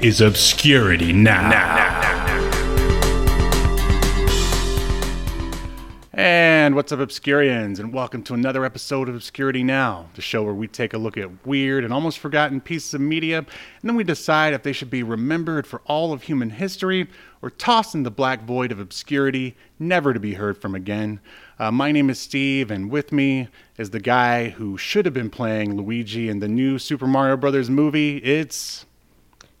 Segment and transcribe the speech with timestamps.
[0.00, 1.86] is Obscurity Now.
[6.12, 10.54] And what's up, Obscurians, and welcome to another episode of Obscurity Now, the show where
[10.54, 13.46] we take a look at weird and almost forgotten pieces of media, and
[13.82, 17.08] then we decide if they should be remembered for all of human history
[17.40, 21.20] or tossed in the black void of obscurity, never to be heard from again.
[21.58, 25.30] Uh, my name is Steve, and with me is the guy who should have been
[25.30, 28.16] playing Luigi in the new Super Mario Brothers movie.
[28.18, 28.85] It's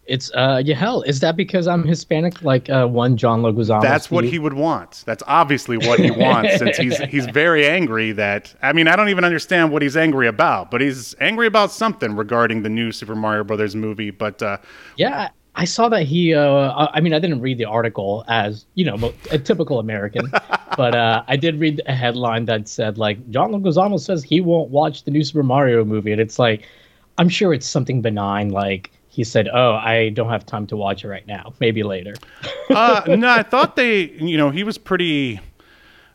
[0.06, 3.82] It's uh Yahel is that because I'm Hispanic like uh one John Leguizamo?
[3.82, 5.02] That's what he would want.
[5.06, 8.12] That's obviously what he wants, since he's he's very angry.
[8.12, 11.72] That I mean, I don't even understand what he's angry about, but he's angry about
[11.72, 14.10] something regarding the new Super Mario Brothers movie.
[14.10, 14.58] But uh,
[14.96, 18.66] Yeah, I saw that he uh I I mean I didn't read the article as,
[18.74, 20.30] you know, a typical American,
[20.76, 24.70] but uh I did read a headline that said like John Leguizamo says he won't
[24.70, 26.66] watch the new Super Mario movie and it's like
[27.18, 31.02] I'm sure it's something benign like he said, "Oh, I don't have time to watch
[31.02, 31.54] it right now.
[31.58, 32.12] Maybe later."
[32.70, 35.40] uh, no, I thought they, you know, he was pretty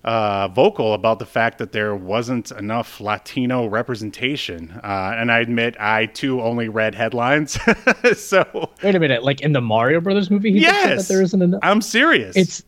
[0.03, 4.79] uh, vocal about the fact that there wasn't enough Latino representation.
[4.83, 7.57] Uh, and I admit, I too only read headlines.
[8.15, 11.41] so Wait a minute, like in the Mario Brothers movie, he yes, that there isn't
[11.41, 11.61] enough.
[11.63, 12.37] I'm serious.
[12.37, 12.63] It's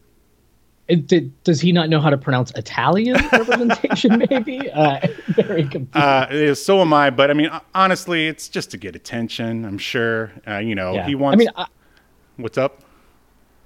[0.87, 4.25] it, did, does he not know how to pronounce Italian representation?
[4.29, 5.95] maybe uh, very confused.
[5.95, 9.65] Uh, so am I, but I mean, honestly, it's just to get attention.
[9.65, 10.31] I'm sure.
[10.47, 11.05] Uh, you know, yeah.
[11.05, 11.35] he wants.
[11.35, 11.65] I mean, I,
[12.37, 12.81] what's up?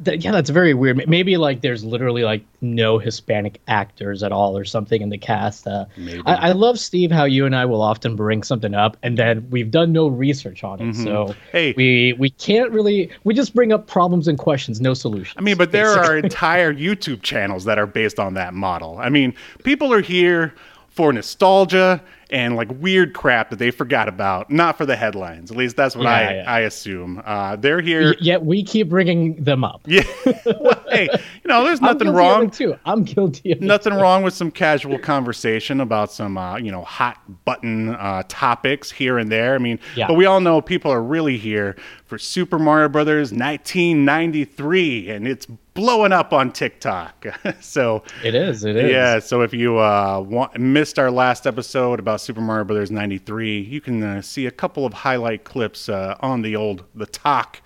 [0.04, 1.08] Th- yeah, that's very weird.
[1.08, 5.68] Maybe like there's literally like no Hispanic actors at all or something in the cast.
[5.68, 5.86] Uh.
[6.26, 9.48] I, I love Steve how you and I will often bring something up and then
[9.50, 11.40] we've done no research on it, so Mm-hmm.
[11.52, 11.74] Hey.
[11.78, 15.36] we we can't really we just bring up problems and questions, no solutions.
[15.38, 18.98] I mean, but there are entire YouTube channels that are based on that model.
[19.00, 20.54] I mean, people are here
[20.90, 25.50] for nostalgia and like weird crap that they forgot about, not for the headlines.
[25.50, 26.44] At least that's what Yeah, I, yeah.
[26.48, 27.22] I assume.
[27.26, 28.16] Uh, they're here.
[28.20, 29.82] Yet we keep bringing them up.
[29.86, 30.04] Yeah.
[30.46, 32.50] well, hey, you know, there's nothing wrong.
[32.50, 32.76] Too.
[32.86, 36.84] I'm guilty of it Nothing wrong with some casual conversation about some, uh, you know,
[36.84, 39.56] hot button uh, topics here and there.
[39.56, 40.08] I mean, Yeah.
[40.08, 45.46] but we all know people are really here for Super Mario Brothers 1993, and it's
[45.74, 47.26] blowing up on TikTok.
[47.60, 48.64] so It is.
[48.64, 48.92] It is.
[48.92, 53.60] yeah, so if you uh, want, missed our last episode about Super Mario Brothers 93,
[53.62, 57.62] you can uh, see a couple of highlight clips uh, on the old the talk,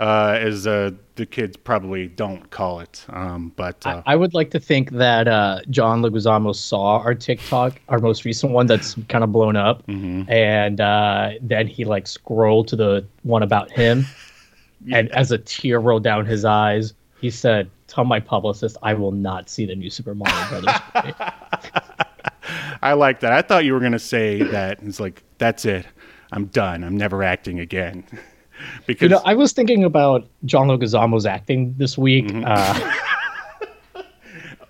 [0.00, 3.04] uh, as uh, the kids probably don't call it.
[3.10, 7.80] Um, but uh, I would like to think that uh, John Leguizamo saw our TikTok,
[7.88, 10.30] our most recent one that's kind of blown up, Mm-hmm.
[10.30, 14.04] and uh, then he like scrolled to the one about him,
[14.92, 19.12] and as a tear rolled down his eyes, he said, "Tell my publicist I will
[19.12, 20.74] not see the new Super Mario Brothers."
[22.42, 23.32] movie." I like that.
[23.32, 25.86] I thought you were going to say that it's like, that's it.
[26.32, 26.82] I'm done.
[26.84, 28.04] I'm never acting again.
[28.86, 32.26] because you know, I was thinking about John Leguizamo's acting this week.
[32.26, 32.44] Mm-hmm.
[32.46, 34.02] Uh,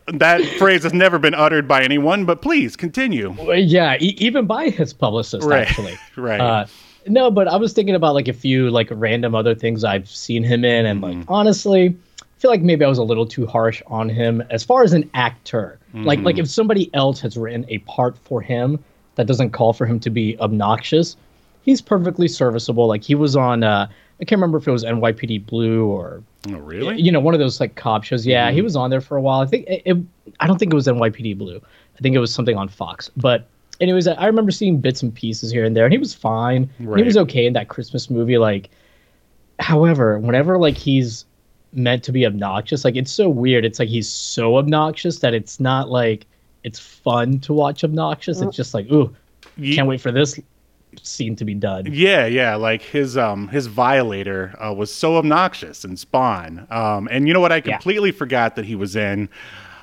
[0.19, 3.35] that phrase has never been uttered by anyone, but please continue.
[3.55, 5.97] yeah, e- even by his publicist, Right, actually.
[6.17, 6.41] right.
[6.41, 6.67] Uh,
[7.07, 10.43] no, but I was thinking about like a few like random other things I've seen
[10.43, 11.19] him in, and Mm-hmm.
[11.21, 14.65] like honestly, I feel like maybe I was a little too harsh on him as
[14.65, 15.79] far as an actor.
[15.95, 16.27] Like Mm-hmm.
[16.27, 18.83] like if somebody else has written a part for him
[19.17, 21.17] that doesn't call for him to be obnoxious,
[21.63, 22.87] he's perfectly serviceable.
[22.87, 23.89] Like he was on, uh,
[24.21, 27.01] I can't remember if it was NYPD Blue or Oh, really?
[27.01, 28.27] you know one of those like cop shows.
[28.27, 29.41] Yeah, he was on there for a while.
[29.41, 29.97] I think it, it,
[30.41, 31.61] I don't think it was NYPD Blue.
[31.97, 33.11] I think it was something on Fox.
[33.17, 33.47] But
[33.81, 36.71] anyways, I I remember seeing bits and pieces here and there, and he was fine.
[36.79, 38.39] And He was okay in that Christmas movie.
[38.39, 38.71] Like,
[39.59, 41.25] however, whenever like he's
[41.73, 43.65] meant to be obnoxious, like it's so weird.
[43.65, 46.27] It's like he's so obnoxious that it's not like
[46.65, 48.41] it's fun to watch obnoxious.
[48.41, 49.15] It's just like, ooh,
[49.75, 50.39] can't wait for this
[51.03, 51.87] scene to be done.
[51.91, 56.67] Yeah, yeah, like his um his violator uh, was so obnoxious in Spawn.
[56.71, 57.53] Um, and you know what?
[57.53, 57.73] I Yeah.
[57.77, 59.29] completely forgot that he was in.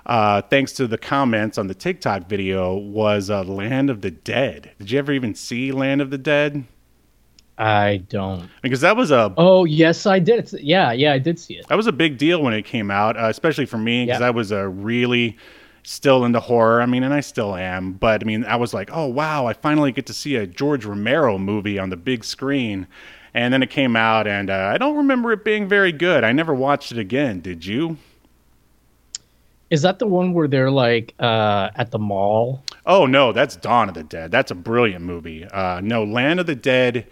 [0.05, 4.71] Uh, thanks to the comments on the TikTok video, was uh, Land of the Dead.
[4.79, 6.63] Did you ever even see Land of the Dead?
[7.59, 8.49] I don't.
[8.61, 10.39] Because that was a Oh yes, I did.
[10.39, 11.67] It's, yeah, yeah, I did see it.
[11.67, 14.27] that was a big deal when it came out, uh, especially for me because Yeah.
[14.27, 15.37] I was a really
[15.83, 16.81] still into horror.
[16.81, 19.53] I mean, and I still am, but I mean, I was like, oh wow, I
[19.53, 22.87] finally get to see a George Romero movie on the big screen.
[23.33, 26.23] and then it came out, and uh, I don't remember it being very good.
[26.23, 27.41] I never watched it again.
[27.41, 27.97] Did you?
[29.69, 32.63] Is that the one where they're like uh, at the mall?
[32.87, 34.31] Oh no, that's Dawn of the Dead.
[34.31, 35.45] That's a brilliant movie.
[35.45, 37.05] Uh, no, Land of the Dead.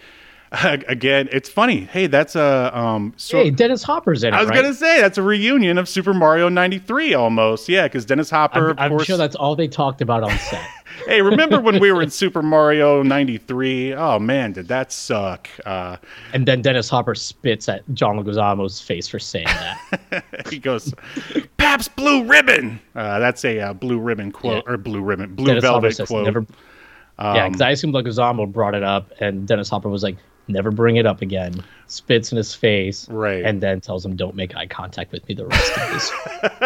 [0.52, 1.82] Again, it's funny.
[1.82, 3.14] Hey, that's a um.
[3.18, 4.38] So, hey, Dennis Hopper's in it.
[4.38, 4.62] I was right?
[4.62, 7.68] gonna say that's a reunion of Super Mario '93 almost.
[7.68, 8.74] Yeah, because Dennis Hopper.
[8.78, 10.66] I'm, I'm sure that's all they talked about on set.
[11.06, 13.94] hey, remember when we were in Super Mario '93?
[13.94, 15.50] Oh man, did that suck?
[15.66, 15.98] Uh,
[16.32, 20.24] and then Dennis Hopper spits at John Leguizamo's face for saying that.
[20.50, 20.94] he goes,
[21.58, 24.74] "Pabst Blue Ribbon." Uh, that's a uh, Blue Ribbon quote yeah.
[24.74, 26.24] or Blue Ribbon, Blue Dennis Velvet says, quote.
[26.24, 26.46] Never,
[27.20, 30.16] um, yeah, because I assumed Leguizamo brought it up, and Dennis Hopper was like,
[30.48, 34.36] never bring it up again, spits in his face, right, and then tells him, "Don't
[34.36, 36.12] make eye contact with me the rest of this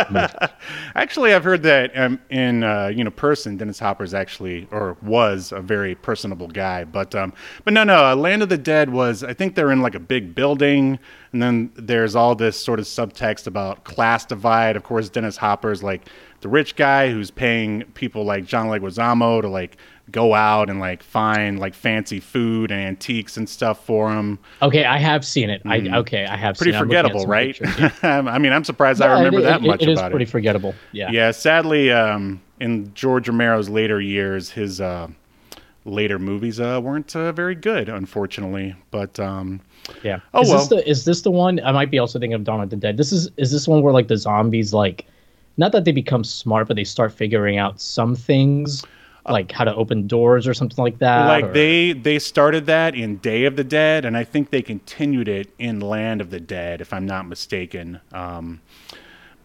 [0.10, 0.54] movie."
[0.95, 5.51] Actually, I've heard that um, in uh, you know person, Dennis Hopper's actually or was
[5.51, 7.33] a very personable guy, but um,
[7.63, 9.24] but no, no, uh, Land of the Dead was.
[9.24, 11.00] I think they're in like a big building,
[11.31, 14.75] and then there's all this sort of subtext about class divide.
[14.75, 16.07] Of course, Dennis Hopper's like
[16.42, 19.77] the rich guy who's paying people like John Leguizamo to like
[20.12, 24.40] go out and like find like fancy food and antiques and stuff for him.
[24.62, 25.62] Okay, I have seen it.
[25.66, 25.96] I mm.
[25.98, 26.58] okay, I have.
[26.58, 27.58] Pretty forgettable, right?
[28.04, 30.04] I mean, I'm surprised I remember it, that it, much it about it.
[30.04, 30.75] It is pretty forgettable.
[30.92, 31.12] Yeah.
[31.12, 31.31] Yeah.
[31.31, 35.08] Sadly, um, in George Romero's later years, his uh,
[35.86, 38.75] later movies uh, weren't uh, very good, unfortunately.
[38.92, 39.62] But um,
[40.04, 40.19] yeah.
[40.34, 40.60] Oh is well.
[40.60, 41.60] This the, is this the one?
[41.63, 42.98] I might be also thinking of Dawn of the Dead.
[42.98, 45.06] This is is this one where like the zombies like,
[45.58, 48.84] not that they become smart, but they start figuring out some things
[49.28, 51.54] like how to open doors or something like that like or?
[51.54, 55.54] they they started that in day of the dead and i think they continued it
[55.60, 58.00] in land of the dead if i'm not mistaken.
[58.12, 58.62] Um,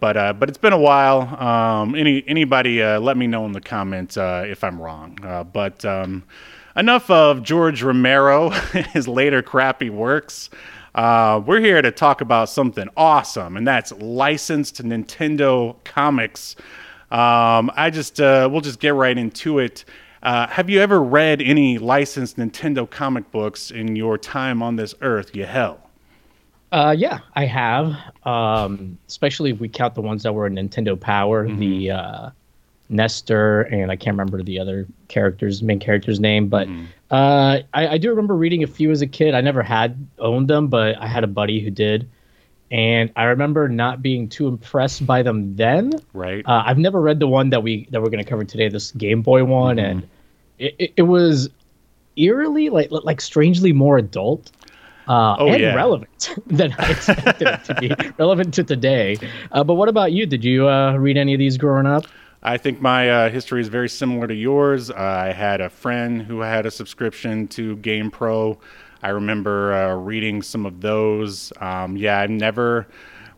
[0.01, 1.23] but uh, but it's been a while.
[1.43, 5.19] Um, any anybody uh, let me know in the comments uh, if i'm wrong.
[5.23, 6.25] Uh, but um,
[6.77, 8.51] enough of george romero
[8.93, 10.51] his later crappy works.
[10.95, 16.57] Uh, we're here to talk about something awesome and that's licensed nintendo comics
[17.11, 19.85] um, I just uh, we'll just get right into it.
[20.23, 24.95] Uh, have you ever read any licensed Nintendo comic books in your time on this
[25.01, 25.35] earth?
[25.35, 25.81] Yahel.
[26.73, 27.95] Uh, yeah, I have.
[28.25, 31.61] Um, especially if we count the ones that were in Nintendo Power, mm-hmm.
[31.61, 32.31] the uh,
[32.89, 36.85] Nester, and I can't remember the other characters, main character's name, but mm-hmm.
[37.11, 39.35] uh, I, I, do remember reading a few as a kid.
[39.35, 42.09] I never had owned them, but I had a buddy who did
[42.71, 45.93] and I remember not being too impressed by them then.
[46.13, 46.45] Right.
[46.47, 48.91] Uh, I've never read the one that we that we're going to cover today, this
[48.93, 49.87] Game Boy one, mm-hmm.
[49.87, 50.09] and
[50.59, 51.49] it, it, it, was
[52.17, 54.51] eerily like like strangely more adult.
[55.09, 55.73] Uh, oh, and yeah.
[55.73, 59.17] relevant than I expected it to be relevant to today.
[59.53, 60.27] Uh, but what about you?
[60.27, 62.07] Did you uh, read any of these growing up?
[62.43, 64.91] I think my uh, history is very similar to yours.
[64.91, 68.59] I had a friend who had a subscription to Game Pro.
[69.07, 71.53] I remember uh, reading some of those.
[71.61, 72.89] Um, yeah, I never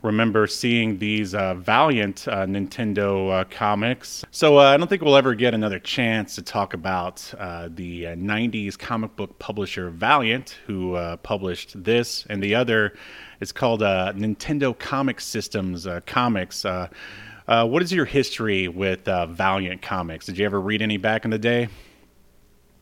[0.00, 4.24] remember seeing these uh, Valiant uh, Nintendo uh, comics.
[4.30, 8.04] So uh, I don't think we'll ever get another chance to talk about uh, the
[8.04, 12.94] 90s comic book publisher Valiant, who published this and the other.
[13.42, 16.64] It's called Nintendo Comic Systems Comics.
[16.64, 20.24] what is your history with Valiant Comics?
[20.24, 21.68] Did you ever read any back in the day?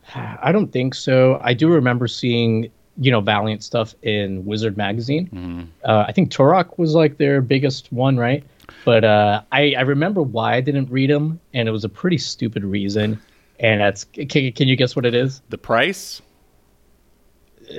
[0.15, 1.39] I don't think so.
[1.43, 5.27] I do remember seeing, you know, Valiant stuff in Wizard magazine.
[5.27, 5.63] Mm-hmm.
[5.83, 8.43] Uh, I think Turok was like their biggest one, right?
[8.85, 12.17] But uh, I, I remember why I didn't read them, and it was a pretty
[12.17, 13.21] stupid reason.
[13.59, 15.41] And that's can, can you guess what it is?
[15.49, 16.21] The price?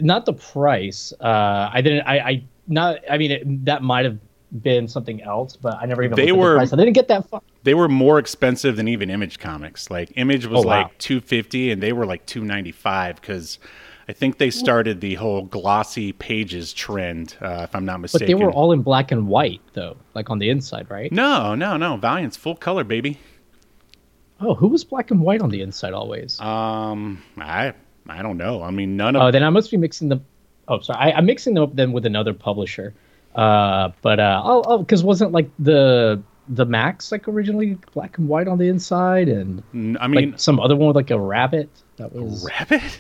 [0.01, 1.13] Not the price.
[1.21, 2.07] Uh, I didn't.
[2.07, 2.99] I, I not.
[3.11, 4.19] I mean, it, that might have
[4.63, 6.17] been something else, but I never even.
[6.17, 6.65] They were.
[6.65, 7.43] The I didn't get that far.
[7.63, 9.91] They were more expensive than even Image Comics.
[9.91, 10.83] Like Image was oh, wow.
[10.83, 13.59] like two fifty, and they were like two ninety five because.
[14.09, 18.27] I think they started the whole glossy pages trend, uh, if I'm not mistaken.
[18.27, 21.13] But they were all in black and white, though, like on the inside, right?
[21.13, 21.99] No, no, no.
[21.99, 23.19] Valiant's full color, baby.
[24.41, 26.41] Oh, who was black and white on the inside always?
[26.41, 27.75] Um, I
[28.09, 28.63] I don't know.
[28.63, 29.23] I mean, none of.
[29.23, 30.25] Oh, then I must be mixing them.
[30.69, 32.95] Oh, sorry, I, am mixing them up then with another publisher.
[33.35, 38.49] Uh, but uh, oh, because wasn't like the the Max like originally black and white
[38.49, 39.63] on the inside, and
[40.01, 42.99] I mean like, some other one with like a rabbit that was a rabbit.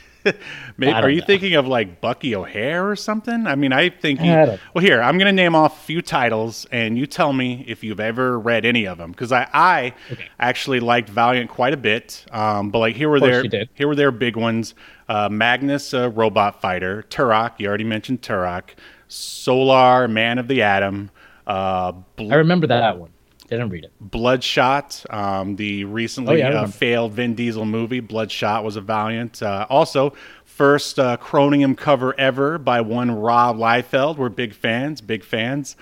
[0.76, 1.26] Maybe, are you know.
[1.26, 3.46] thinking of like Bucky O'Hare or something?
[3.46, 4.20] I mean, I think.
[4.20, 7.32] He, I well, here I'm going to name off a few titles, and you tell
[7.32, 10.28] me if you've ever read any of them, because I, I okay.
[10.38, 12.25] actually liked Valiant quite a bit.
[12.30, 13.44] Um, but like here were their
[13.75, 14.75] here were their big ones:
[15.08, 17.58] uh, Magnus, uh, Robot Fighter, Turok.
[17.58, 18.70] You already mentioned Turok.
[19.08, 21.10] Solar, Man of the Atom.
[21.46, 23.10] Uh, Bl- I remember that one.
[23.48, 23.92] Didn't read it.
[23.98, 28.00] Bloodshot, um, the recently oh, yeah, uh, failed Vin Diesel movie.
[28.00, 29.42] Bloodshot was a Valiant.
[29.42, 30.12] Uh, also,
[30.44, 34.18] first uh, Chromium cover ever by one Rob Liefeld.
[34.18, 35.76] We're big fans, big fans.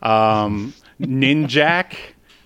[0.00, 1.96] Um, Ninjak,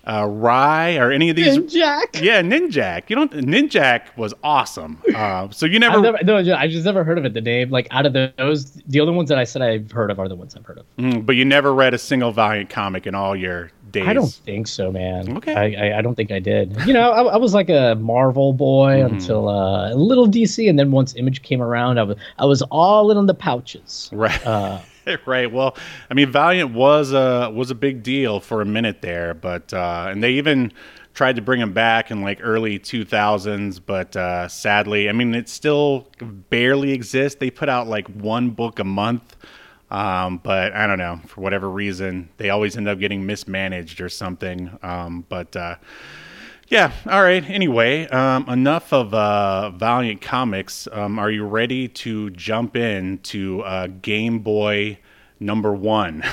[0.05, 1.59] uh, Rai, or any of these.
[1.71, 2.19] Jack.
[2.21, 3.09] Yeah, Ninjak.
[3.09, 3.31] You don't.
[3.31, 5.01] Ninjak was awesome.
[5.15, 5.97] Uh, so you never.
[5.97, 7.33] I've never, no, I just never heard of it.
[7.33, 10.19] The name, like out of those, the only ones that I said I've heard of
[10.19, 10.85] are the ones I've heard of.
[10.97, 14.07] Mm, but you never read a single Valiant comic in all your days.
[14.07, 15.37] I don't think so, man.
[15.37, 15.53] Okay.
[15.53, 16.75] I, I, I don't think I did.
[16.85, 19.15] You know, I, I was like a Marvel boy Mm-hmm.
[19.15, 22.61] until uh, a little DC, and then once Image came around, I was I was
[22.63, 24.09] all in on the pouches.
[24.11, 24.45] Right.
[24.45, 24.79] Uh,
[25.25, 25.51] right.
[25.51, 25.75] Well,
[26.09, 30.07] I mean, Valiant was a was a big deal for a minute there, but uh,
[30.09, 30.71] and they even
[31.13, 35.49] tried to bring him back in like early 2000s, but uh, sadly, I mean, it
[35.49, 36.07] still
[36.51, 37.39] barely exists.
[37.39, 39.35] They put out like one book a month.
[39.89, 44.09] Um, but I don't know for whatever reason they always end up getting mismanaged or
[44.09, 44.77] something.
[44.83, 45.75] Um, but uh,
[46.67, 47.49] yeah, all right.
[47.49, 50.87] Anyway, um, enough of uh, Valiant Comics.
[50.91, 54.99] Um, are you ready to jump in to uh, Game Boy
[55.39, 56.23] number one?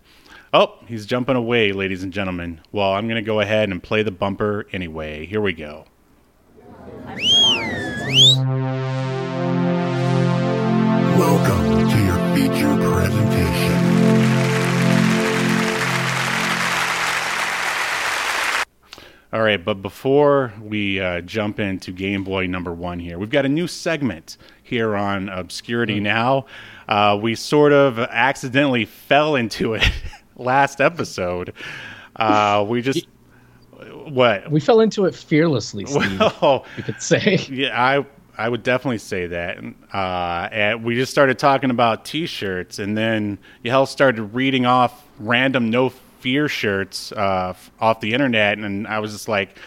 [0.54, 2.62] oh, he's jumping away, ladies and gentlemen.
[2.72, 5.26] Well, I'm to go ahead and play the bumper anyway.
[5.26, 5.84] Here we go.
[19.34, 23.44] All right, but before we uh, jump into Game Boy number one here, we've got
[23.44, 26.46] a new segment here on Obscurity Now.
[26.88, 29.82] Uh, we sort of accidentally fell into it
[30.36, 31.52] last episode.
[32.14, 33.08] Uh, we just.
[34.04, 34.52] What?
[34.52, 36.20] we fell into it fearlessly, Steve.
[36.40, 37.44] Well, you could say.
[37.50, 38.06] yeah, I
[38.38, 39.58] I would definitely say that.
[39.92, 45.70] Uh, and we just started talking about T-shirts, and then Yahel started reading off random
[45.70, 45.88] no
[46.24, 49.58] fear shirts uh, off the internet, and I was just like,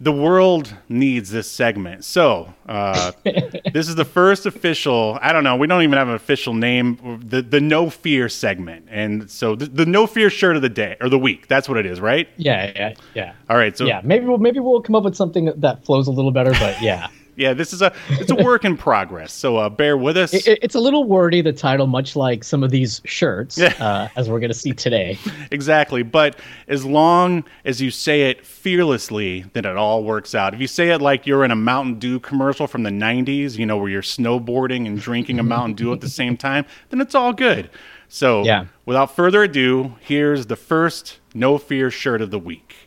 [0.00, 2.04] the world needs this segment.
[2.04, 5.16] So uh, this is the first official.
[5.22, 5.54] I don't know.
[5.54, 7.22] We don't even have an official name.
[7.24, 10.96] The the no fear segment, and so the, the no fear shirt of the day
[11.00, 11.46] or the week.
[11.46, 12.28] That's what it is, right?
[12.38, 13.34] Yeah, yeah, yeah.
[13.48, 13.78] All right.
[13.78, 16.50] So yeah, maybe we'll maybe we'll come up with something that flows a little better,
[16.50, 17.06] but yeah.
[17.36, 19.32] yeah, this is a it's a work in progress.
[19.32, 20.32] So uh, bear with us.
[20.32, 24.28] It, it's a little wordy, the title, much like some of these shirts, uh, as
[24.30, 25.18] we're going to see today.
[25.50, 26.02] Exactly.
[26.02, 26.38] But
[26.68, 30.52] as long as you say it fearlessly, then it all works out.
[30.54, 33.66] If you say it like you're in a Mountain Dew commercial from the 90s, you
[33.66, 37.14] know, where you're snowboarding and drinking a Mountain Dew at the same time, then it's
[37.14, 37.70] all good.
[38.08, 38.66] So, Yeah.
[38.86, 42.83] without further ado, here's the first No Fear shirt of the week.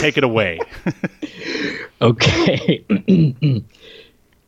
[0.00, 0.60] Take it away.
[2.02, 2.84] Okay.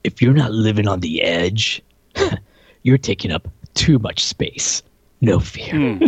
[0.05, 1.81] if you're not living on the edge,
[2.83, 4.83] you're taking up too much space.
[5.23, 5.99] No fear.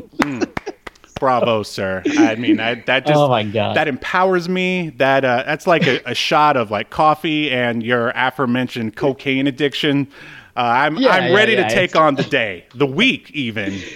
[1.18, 2.02] Bravo, sir.
[2.18, 3.76] I mean, I, that just Oh my God.
[3.76, 4.90] that empowers me.
[4.98, 10.08] That uh, that's like a, a shot of like coffee and your aforementioned cocaine addiction.
[10.56, 13.80] Uh, I'm Yeah, I'm yeah, ready yeah, to take on the day, the week, even.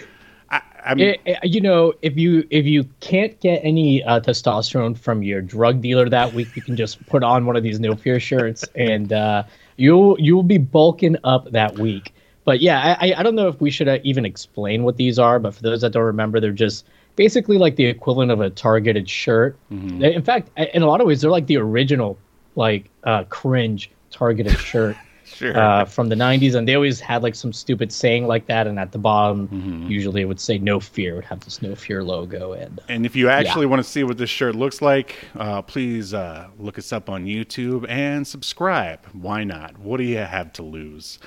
[0.84, 4.96] I, I'm It- it- you know, if you if you can't get any uh, testosterone
[4.96, 7.94] from your drug dealer that week, you can just put on one of these no
[7.94, 9.44] fear shirts, and uh,
[9.76, 12.14] you'll you'll be bulking up that week.
[12.44, 15.38] But yeah, I I- don't know if we should uh, even explain what these are.
[15.38, 16.86] But for those that don't remember, they're just
[17.16, 19.56] basically like the equivalent of a targeted shirt.
[19.70, 22.18] They- In fact, in a lot of ways, they're like the original
[22.56, 24.96] like uh, cringe targeted shirt.
[25.34, 25.56] Sure.
[25.58, 28.78] uh, from the 90s and they always had like some stupid saying like that and
[28.78, 29.86] at the bottom Mm-hmm.
[29.88, 33.04] usually it would say no fear it would have this no fear logo and and
[33.06, 36.78] if you actually want to see what this shirt looks like, uh, please uh, look
[36.78, 39.00] us up on YouTube and subscribe.
[39.12, 39.78] Why not?
[39.78, 41.18] What do you have to lose?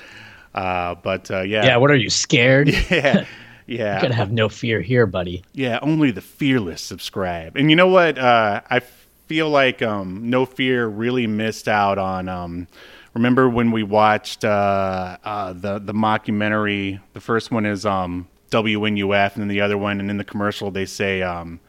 [0.53, 3.25] Uh, but uh, yeah, yeah what are you scared you yeah,
[3.67, 4.01] yeah.
[4.01, 7.55] gotta have no fear here buddy Yeah, only the fearless subscribe.
[7.57, 8.17] And you know what?
[8.17, 8.79] Uh, I
[9.27, 12.29] feel like um, No Fear really missed out on.
[12.29, 12.67] Um,
[13.15, 17.01] remember when we watched uh, uh, the the mockumentary?
[17.13, 20.69] The first one is um, WNUF, and then the other one, and in the commercial
[20.69, 21.23] they say.
[21.23, 21.59] Um,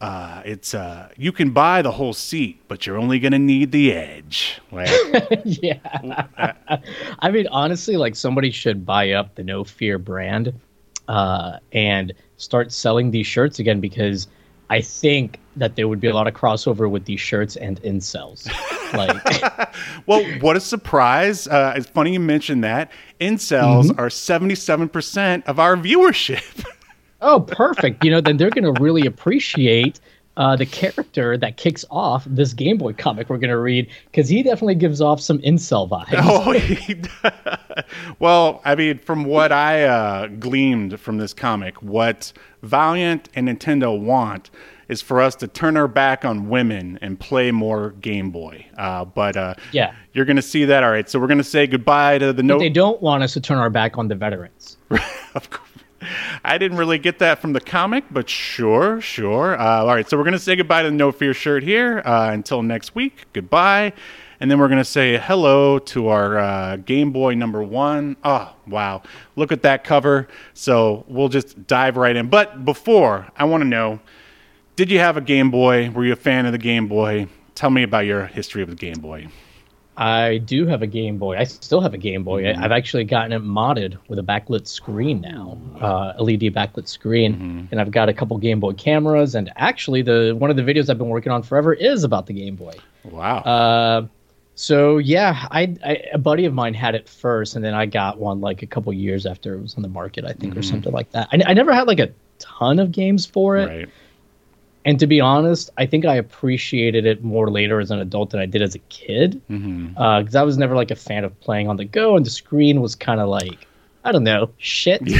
[0.00, 3.90] uh, it's uh, you can buy the whole seat, but you're only gonna need the
[3.92, 4.60] edge.
[4.70, 4.90] Like,
[5.44, 6.26] yeah
[7.20, 10.52] i mean honestly like somebody should buy up the no fear brand
[11.08, 14.26] uh, and start selling these shirts again because
[14.70, 18.46] i think that there would be a lot of crossover with these shirts and incels
[18.94, 19.74] like
[20.06, 21.46] well, what a surprise!
[21.46, 22.90] Uh, it's funny you mentioned that.
[23.20, 26.64] Incels are 77% of our viewership.
[27.26, 28.04] Oh, perfect.
[28.04, 29.98] You know, then they're going to really appreciate
[30.36, 34.28] uh, the character that kicks off this Game Boy comic we're going to read because
[34.28, 36.08] he definitely gives off some incel vibes.
[36.18, 37.84] Oh, he does.
[38.18, 42.30] well, I mean, from what I uh, gleamed from this comic, what
[42.62, 44.50] Valiant and Nintendo want
[44.88, 48.66] is for us to turn our back on women and play more Game Boy.
[48.76, 49.94] Uh, but uh, Yeah.
[50.12, 50.82] you're going to see that.
[50.84, 52.58] All right, so we're going to say goodbye to the no.
[52.58, 54.76] They don't want us to turn our back on the veterans.
[55.34, 55.68] Of course.
[56.44, 59.58] I didn't really get that from the comic, but sure, sure.
[59.58, 62.02] Uh, all right, so we're going to say goodbye to the No Fear shirt here.
[62.04, 63.92] Uh, until next week, goodbye.
[64.40, 68.16] And then we're going to say hello to our uh, Game Boy number one.
[68.24, 69.02] Oh, wow.
[69.36, 70.28] Look at that cover.
[70.52, 72.28] So we'll just dive right in.
[72.28, 74.00] But before, I want to know
[74.76, 75.90] did you have a Game Boy?
[75.90, 77.26] Were you a fan of the Game Boy?
[77.54, 79.28] Tell me about your history of the Game Boy.
[79.96, 81.36] I do have a Game Boy.
[81.36, 82.42] I still have a Game Boy.
[82.42, 82.60] Mm-hmm.
[82.62, 87.64] I've actually gotten it modded with a backlit screen now, uh, LED backlit screen, Mm-hmm.
[87.70, 89.36] and I've got a couple Game Boy cameras.
[89.36, 92.32] And actually, the one of the videos I've been working on forever is about the
[92.32, 92.72] Game Boy.
[93.04, 93.38] Wow.
[93.38, 94.06] Uh,
[94.56, 98.18] so yeah, I, I a buddy of mine had it first, and then I got
[98.18, 100.92] one like a couple years after it was on the market, I think, or something
[100.92, 101.28] like that.
[101.32, 103.88] I, I never had like a ton of games for it, right.
[104.84, 108.40] And to be honest, I think I appreciated it more later as an adult than
[108.40, 109.40] I did as a kid.
[109.48, 112.80] Because I was never like a fan of playing on the go, and the screen
[112.80, 113.66] was kind of like,
[114.04, 115.02] I don't know, shit.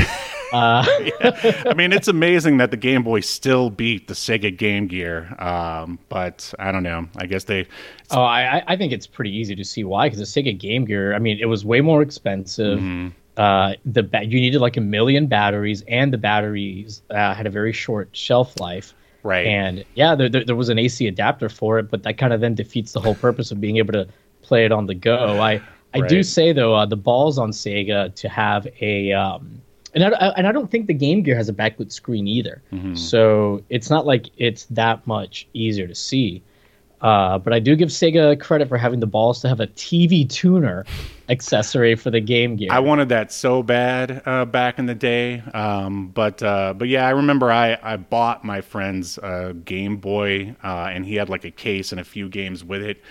[0.52, 0.84] Uh,
[1.66, 5.34] I mean, it's amazing that the Game Boy still beat the Sega Game Gear.
[5.42, 7.08] Um, but I don't know.
[7.16, 7.66] I guess they.
[8.12, 10.06] oh, I, I- I think it's pretty easy to see why.
[10.08, 12.78] Because the Sega Game Gear, I mean, it was way more expensive.
[12.78, 13.08] Mm-hmm.
[13.36, 17.50] Uh, the ba- you needed like a million batteries, and the batteries uh, had a
[17.50, 18.94] very short shelf life.
[19.24, 19.46] Right.
[19.46, 22.40] And yeah, there, there, there was an AC adapter for it, but that kind of
[22.40, 24.06] then defeats the whole purpose of being able to
[24.42, 25.40] play it on the go.
[25.40, 25.60] I
[25.94, 29.60] I do say though, uh, the balls on Sega to have a um,
[29.94, 32.62] and I, I- and I don't think the Game Gear has a backlit screen either.
[32.72, 32.96] Mm-hmm.
[32.96, 36.42] So it's not like it's that much easier to see.
[37.04, 40.26] Uh, but I do give Sega credit for having the balls to have a TV
[40.26, 40.86] tuner
[41.28, 42.70] accessory for the Game Gear.
[42.72, 47.06] I wanted that so bad uh, back in the day, um, but uh, but yeah,
[47.06, 51.44] I remember I, I bought my friend's uh, Game Boy, uh, and he had like
[51.44, 53.02] a case and a few games with it.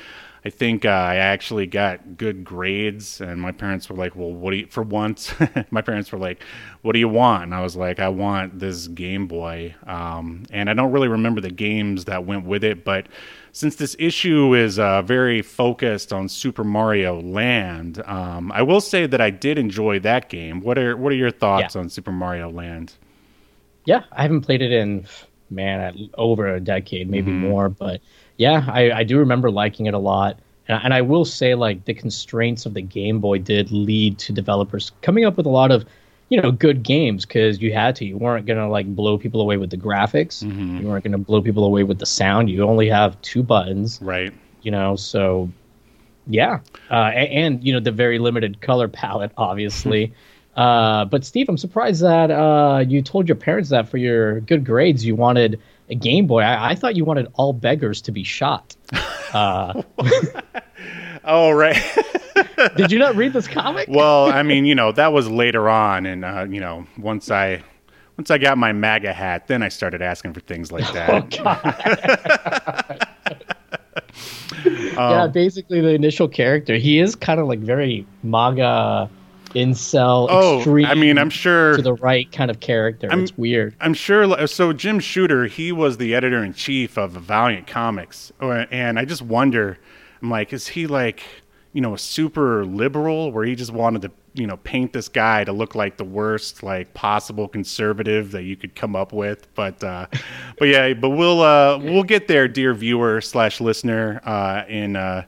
[0.45, 4.51] I think uh, I actually got good grades, and my parents were like, "Well, what
[4.51, 5.33] do you?" For once,
[5.71, 6.43] my parents were like,
[6.81, 10.69] "What do you want?" And I was like, "I want this Game Boy." Um, and
[10.69, 13.08] I don't really remember the games that went with it, but
[13.53, 19.06] since this issue is uh, very focused on Super Mario Land, um, I will say
[19.06, 20.60] that I did enjoy that game.
[20.60, 21.82] What are what are your thoughts Yeah.
[21.82, 22.93] on Super Mario Land?
[23.86, 25.06] Yeah, I haven't played it in
[25.49, 27.41] man over a decade, maybe Mm-hmm.
[27.41, 27.69] more.
[27.69, 28.01] But
[28.38, 30.39] yeah, I, I do remember liking it a lot.
[30.67, 34.34] And, and I will say, like the constraints of the Game Boy did lead to
[34.34, 35.86] developers coming up with a lot of,
[36.30, 38.06] you know, good games because you had to.
[38.06, 40.43] You weren't gonna like blow people away with the graphics.
[40.43, 40.78] Mm-hmm.
[40.80, 42.50] You weren't gonna blow people away with the sound.
[42.50, 44.34] You only have two buttons, Right.
[44.62, 44.96] you know.
[44.96, 45.50] So
[46.28, 50.13] yeah, uh, a- and, you know the very limited color palette, obviously.
[50.56, 54.65] uh, but Steve, I'm surprised that uh, you told your parents that for your good
[54.65, 55.60] grades you wanted
[55.95, 56.41] Game Boy.
[56.41, 58.75] I, I thought you wanted all beggars to be shot.
[61.25, 61.82] Oh, right.
[62.75, 63.88] Did you not read this comic?
[63.89, 67.63] well, I mean, you know, that was later on, and uh, you know, once I
[68.17, 71.34] once I got my MAGA hat, then I started asking for things like that.
[74.95, 76.75] yeah, basically the initial character.
[76.75, 79.10] He is kind of like very MAGA,
[79.54, 80.86] incel, oh, extreme.
[80.86, 83.10] I mean, I'm sure to the right kind of character.
[83.10, 83.76] I'm- it's weird.
[83.80, 84.48] I'm sure.
[84.48, 89.22] So Jim Shooter, he was the editor in chief of Valiant Comics, and I just
[89.22, 89.78] wonder,
[90.22, 91.24] I'm like, is he like,
[91.74, 95.44] you know, a super liberal where he just wanted to, you know, paint this guy
[95.44, 99.48] to look like the worst, like possible conservative that you could come up with?
[99.56, 100.08] But, uh,
[100.60, 104.96] but yeah, but we'll uh, we'll get there, dear viewer slash listener, uh, in.
[104.96, 105.26] Uh,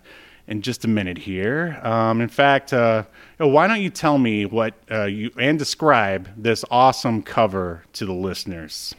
[0.48, 1.80] in just a minute here.
[1.82, 3.06] Um, in fact, uh,
[3.40, 8.06] know, why don't you tell me what uh, you and describe this awesome cover to
[8.06, 8.96] the listeners?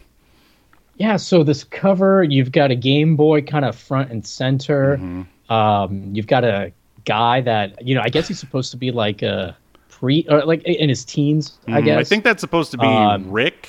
[0.96, 4.96] Yeah, so this cover, you've got a Game Boy kind of front and center.
[4.96, 5.53] Mm-hmm.
[5.53, 6.72] Um, you've got a
[7.05, 9.57] guy that you know, I guess he's supposed to be like a
[9.88, 11.99] pre or like in his teens, I Mm, guess.
[11.99, 13.68] I think that's supposed to be Um, Rick.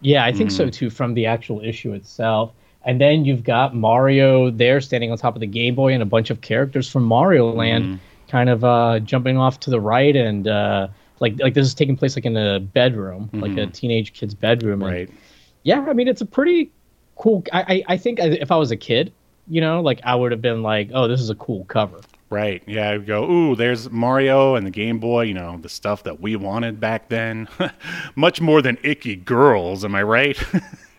[0.00, 0.70] Yeah, I think so Mm-hmm.
[0.70, 2.52] too from the actual issue itself.
[2.86, 6.06] And then you've got Mario there standing on top of the Game Boy and a
[6.06, 7.96] bunch of characters from Mario Land Mm-hmm.
[8.30, 10.88] Kind of uh, jumping off to the right and uh,
[11.20, 14.82] like like this is taking place like in a bedroom, like a teenage kid's bedroom.
[14.82, 15.12] And Mm-hmm.
[15.12, 15.20] Right.
[15.64, 16.70] yeah, I mean it's a pretty
[17.16, 17.42] cool.
[17.52, 19.12] I I, I think if I was a kid,
[19.48, 22.00] you know, like I would have been like, oh, this is a cool cover.
[22.30, 22.62] Right.
[22.66, 22.96] Yeah.
[22.98, 23.28] Go.
[23.28, 25.22] Ooh, there's Mario and the Game Boy.
[25.22, 27.48] You know, the stuff that we wanted back then.
[28.14, 29.84] Much more than icky girls.
[29.84, 30.38] Am I right?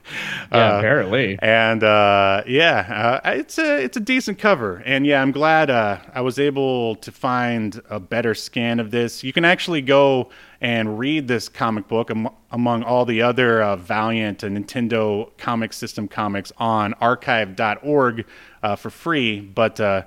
[0.52, 1.40] Yeah, apparently.
[1.42, 6.00] And uh, yeah, uh, it's a it's a decent cover, and yeah, I'm glad uh,
[6.14, 9.24] I was able to find a better scan of this.
[9.24, 13.78] You can actually go and read this comic book am- among all the other uh,
[13.78, 18.26] Valiant and Nintendo Comic System comics on archive.org
[18.64, 19.80] uh, for free, but.
[19.80, 20.04] Uh,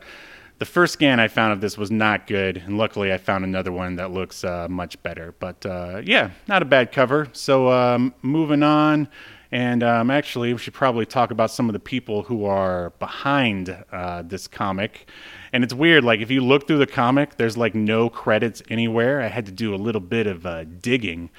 [0.59, 3.73] the first scan I found of this was not good, and luckily I found another
[3.73, 5.35] one that looks uh, much better.
[5.39, 7.29] But uh, yeah, not a bad cover.
[7.33, 9.09] So um, moving on,
[9.55, 13.85] and um, actually we should probably talk about some of the people who are behind
[13.93, 15.09] uh, this comic.
[15.53, 19.23] And it's weird, like if you look through the comic, there's like no credits anywhere.
[19.23, 21.31] I had to do a little bit of uh, digging.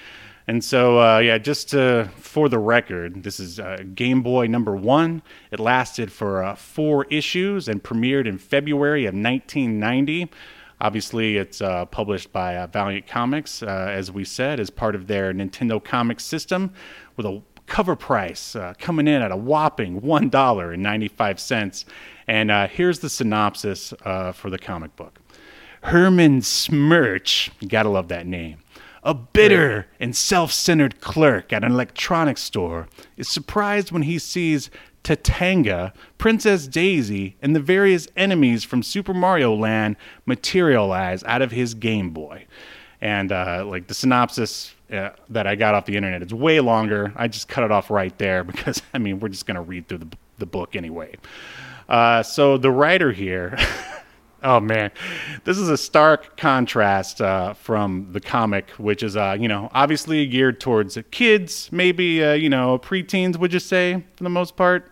[0.47, 4.77] And so, uh, yeah, just to, for the record, this is uh, Game Boy number
[4.77, 5.21] one.
[5.51, 10.31] It lasted for uh, four issues and premiered in February of 1990.
[10.79, 15.07] Obviously, it's uh, published by uh, Valiant Comics, uh, as we said, as part of
[15.07, 16.71] their Nintendo Comics system,
[17.17, 21.85] with a cover price uh, coming in at a whopping $1.95.
[22.27, 25.19] And uh, here's the synopsis uh, for the comic book
[25.83, 28.59] Herman Smirch, you gotta love that name
[29.05, 34.71] a bitter and self centered clerk at an electronics store is surprised when he sees
[35.03, 41.75] Tatanga, Princess Daisy, and the various enemies from Super Mario Land materialize out of his
[41.75, 42.47] Game Boy.
[42.99, 47.13] And uh, like the synopsis uh, that I got off the internet, it's way longer.
[47.15, 49.99] I just cut it off right there because I mean we're just gonna read through
[49.99, 51.15] the, the book anyway.
[51.87, 53.57] Uh, so the writer here.
[54.43, 54.91] Oh man,
[55.43, 60.27] this is a stark contrast uh, from the comic, which is, uh, you know, obviously
[60.27, 63.37] geared towards kids, maybe, uh, you know, preteens.
[63.37, 64.91] Would you say for the most part?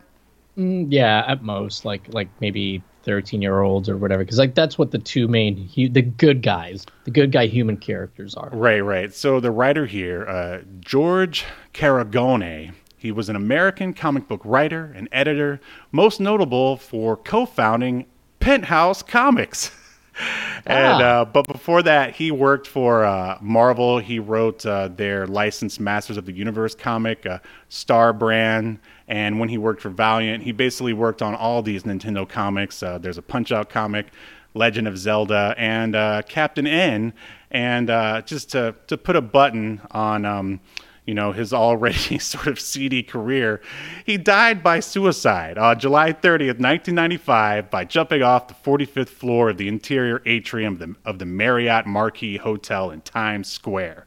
[0.57, 4.77] Mm, yeah, at most, like like maybe thirteen year olds or whatever, because like that's
[4.77, 8.49] what the two main the good guys, the good guy human characters are.
[8.51, 9.13] Right, right.
[9.13, 12.73] So the writer here, uh, George Caragonne.
[12.97, 15.59] He was an American comic book writer and editor,
[15.91, 18.05] most notable for co-founding
[18.39, 19.71] Penthouse Comics.
[20.65, 21.21] and ah.
[21.21, 23.99] uh, but before that, he worked for uh, Marvel.
[23.99, 27.39] He wrote uh, their licensed Masters of the Universe comic, uh,
[27.69, 28.79] Star Brand.
[29.07, 32.81] And when he worked for Valiant, he basically worked on all these Nintendo comics.
[32.81, 34.07] Uh, there's a Punch Out comic,
[34.53, 37.13] Legend of Zelda, and uh, Captain N.
[37.51, 37.87] And
[38.25, 40.25] just to to put a button on.
[40.25, 40.61] Um,
[41.05, 43.61] you know, his already sort of seedy career.
[44.05, 49.57] He died by suicide on July 30th, 1995, by jumping off the 45th floor of
[49.57, 54.05] the interior atrium of the, of the Marriott Marquis Hotel in Times Square.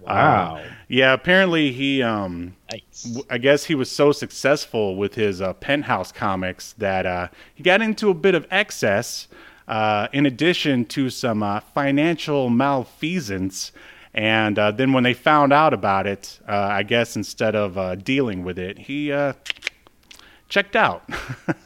[0.00, 0.56] Wow.
[0.56, 3.22] Uh, yeah, apparently he, um, nice.
[3.30, 7.82] I guess he was so successful with his uh, penthouse comics that uh, he got
[7.82, 9.28] into a bit of excess,
[9.68, 13.72] uh, in addition to some uh, financial malfeasance
[14.14, 17.94] and uh, then when they found out about it, uh, I guess instead of uh,
[17.94, 19.34] dealing with it, he uh,
[20.48, 21.08] checked out.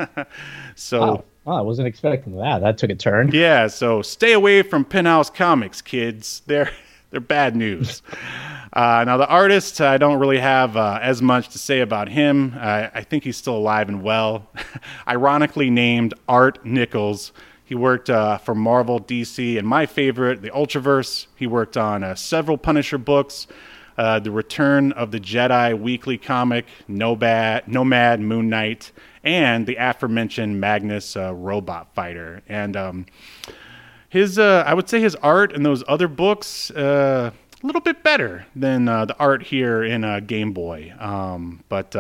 [0.74, 1.00] so.
[1.00, 1.24] Wow.
[1.48, 2.60] I wasn't expecting that.
[2.60, 3.30] That took a turn.
[3.32, 6.42] Yeah, so stay away from Penthouse Comics, kids.
[6.46, 6.72] They're
[7.10, 8.02] they're bad news.
[8.72, 12.54] Uh, now the artist, I don't really have uh, as much to say about him.
[12.58, 14.50] I think he's still alive and well.
[15.08, 17.32] Ironically named Art Nichols.
[17.66, 21.26] He worked uh, for Marvel, DC, and my favorite, the Ultraverse.
[21.34, 23.48] He worked on uh, several Punisher books,
[23.98, 28.92] uh, The Return of the Jedi weekly comic, Nomad, Nomad Moon Knight,
[29.24, 32.42] and the aforementioned Magnus uh, Robot Fighter.
[32.48, 33.06] And um,
[34.16, 37.30] his, uh, I would say his art in those other books, uh,
[37.62, 40.94] a little bit better than the art here in Game Boy.
[40.98, 41.94] Um, but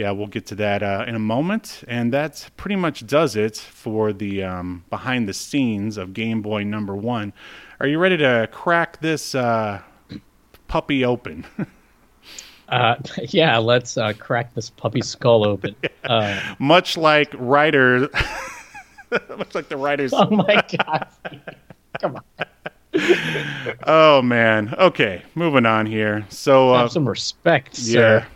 [0.00, 1.84] yeah, we'll get to that uh, in a moment.
[1.86, 6.64] And that pretty much does it for the um, behind the scenes of Game Boy
[6.64, 7.32] number one.
[7.80, 9.82] Are you ready to crack this uh,
[10.68, 11.44] puppy open?
[12.68, 12.96] uh,
[13.28, 15.76] yeah, let's uh, crack this puppy skull open.
[16.04, 18.08] Uh, much like writers,
[19.38, 20.12] much like the writers.
[20.12, 21.06] Oh my god!
[22.00, 22.24] Come on.
[23.84, 24.74] oh man.
[24.78, 26.26] Okay, moving on here.
[26.28, 28.18] So have uh, some respect, sir.
[28.18, 28.26] Yeah.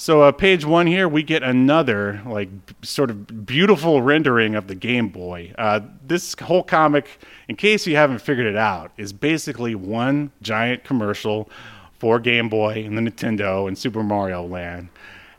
[0.00, 2.48] So, uh, page one here, we get another like
[2.82, 5.52] sort of beautiful rendering of the Game Boy.
[5.58, 10.84] Uh, this whole comic, in case you haven't figured it out, is basically one giant
[10.84, 11.50] commercial
[11.98, 14.88] for Game Boy and the Nintendo and Super Mario Land.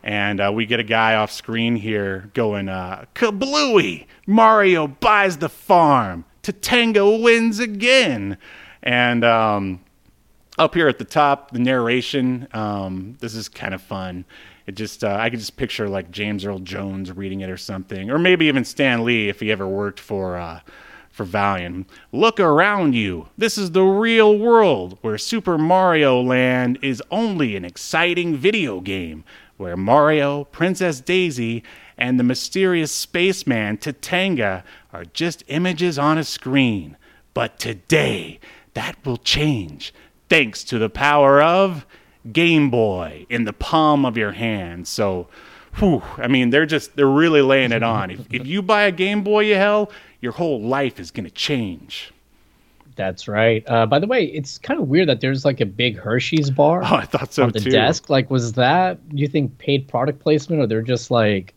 [0.03, 4.05] And uh, we get a guy off screen here going, uh, Kablooey!
[4.25, 6.25] Mario buys the farm!
[6.43, 8.37] Tatanga wins again!
[8.81, 9.81] And um,
[10.57, 12.47] up here at the top, the narration.
[12.53, 14.25] Um, this is kind of fun.
[14.67, 18.11] It just uh, I could just picture like James Earl Jones reading it or something,
[18.11, 20.59] or maybe even Stan Lee if he ever worked for uh,
[21.09, 21.89] for Valiant.
[22.11, 23.29] Look around you.
[23.37, 29.23] This is the real world where Super Mario Land is only an exciting video game.
[29.59, 31.63] Where Mario, Princess Daisy,
[31.97, 36.95] and the mysterious spaceman Tatanga are just images on a screen.
[37.33, 38.39] But today,
[38.73, 39.93] that will change
[40.29, 41.85] thanks to the power of
[42.31, 44.87] Game Boy in the palm of your hand.
[44.87, 45.27] So,
[45.75, 48.11] whew, I mean, they're just, they're really laying it on.
[48.11, 49.91] If, if you buy a Game Boy, Yahel,
[50.21, 52.13] your whole life is going to change.
[52.99, 53.63] That's right.
[53.65, 56.83] Uh, by the way, it's kind of weird that there's like a big Hershey's bar
[56.83, 57.71] Oh, I thought so on the too.
[57.71, 58.09] desk.
[58.09, 61.53] Like, was that you think paid product placement, or they're just like?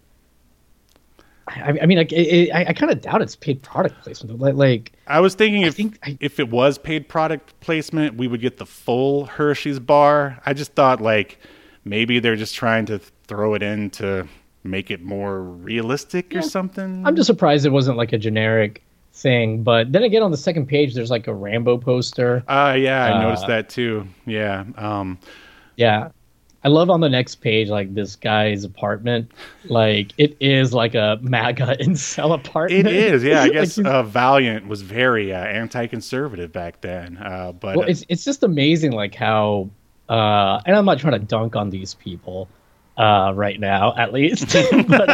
[1.49, 4.39] I, I mean, like, it, I, I kind of doubt it's paid product placement.
[4.39, 8.29] Like, like I was thinking if think I- if it was paid product placement, we
[8.29, 10.41] would get the full Hershey's bar.
[10.47, 11.39] I just thought like
[11.85, 14.29] maybe they're just trying to throw it in to
[14.63, 17.05] make it more realistic or something.
[17.05, 18.85] I'm just surprised it wasn't like a generic
[19.23, 19.63] thing.
[19.63, 22.43] But then again, on the second page, there's like a Rambo poster.
[22.49, 24.07] Uh yeah, I Uh, noticed that too.
[24.27, 24.65] Yeah.
[24.77, 25.19] Um
[25.77, 26.11] Yeah.
[26.65, 29.33] I love on the next page, like this guy's apartment.
[29.65, 32.87] Like it is like a MAGA incel apartment.
[32.87, 33.25] it is.
[33.25, 37.17] Yeah, I guess uh, Valiant was very uh, anti-conservative back then.
[37.17, 39.71] Uh but well, uh, it's it's just amazing, like how,
[40.09, 42.49] uh, and I'm not trying to dunk on these people,
[42.97, 44.53] uh, right now, at least,
[44.89, 45.09] but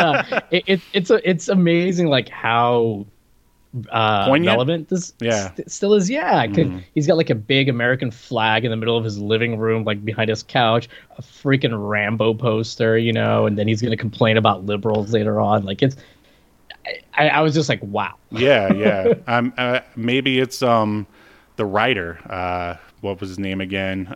[0.50, 3.06] it, it, it's a, it's amazing, like how
[3.90, 5.50] uh, relevant this Yeah.
[5.54, 6.08] st- still is.
[6.08, 9.58] Yeah, 'cause he's got like a big American flag in the middle of his living
[9.58, 13.96] room, like behind his couch, a freaking Rambo poster, you know, and then he's gonna
[13.96, 15.64] complain about liberals later on.
[15.64, 15.96] Like it's,
[17.16, 18.14] I, I was just like, wow.
[18.30, 19.14] yeah, yeah.
[19.26, 21.06] um, uh, maybe it's um,
[21.56, 22.18] the writer.
[22.30, 24.14] Uh, what was his name again?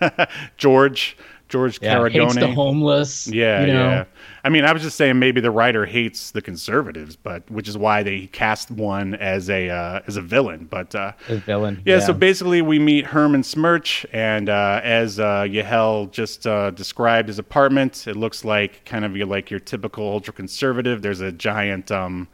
[0.56, 1.16] George
[1.50, 3.26] George Yeah, hates the homeless.
[3.26, 3.90] Yeah, you know?
[3.90, 4.04] yeah.
[4.42, 7.76] I mean, I was just saying maybe the writer hates the conservatives, but which is
[7.76, 10.66] why they cast one as a uh, as a villain.
[10.70, 11.82] But uh, His villain.
[11.84, 17.28] yeah, so basically we meet Herman Smirch, and uh, as uh, Yahel just uh, described
[17.28, 21.02] his apartment, it looks like kind of like your typical ultra conservative.
[21.02, 22.28] There's a giant um,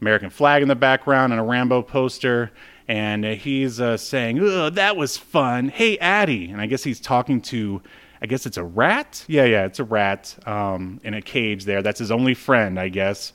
[0.00, 2.50] American flag in the background and a Rambo poster.
[2.88, 4.38] And uh, he's uh, saying,
[4.74, 5.68] that was fun.
[5.68, 6.50] Hey, Addie.
[6.50, 7.80] And I guess he's talking to,
[8.22, 9.24] I guess it's a rat?
[9.26, 11.82] Yeah, yeah, it's a rat um, in a cage there.
[11.82, 13.32] That's his only friend, I guess.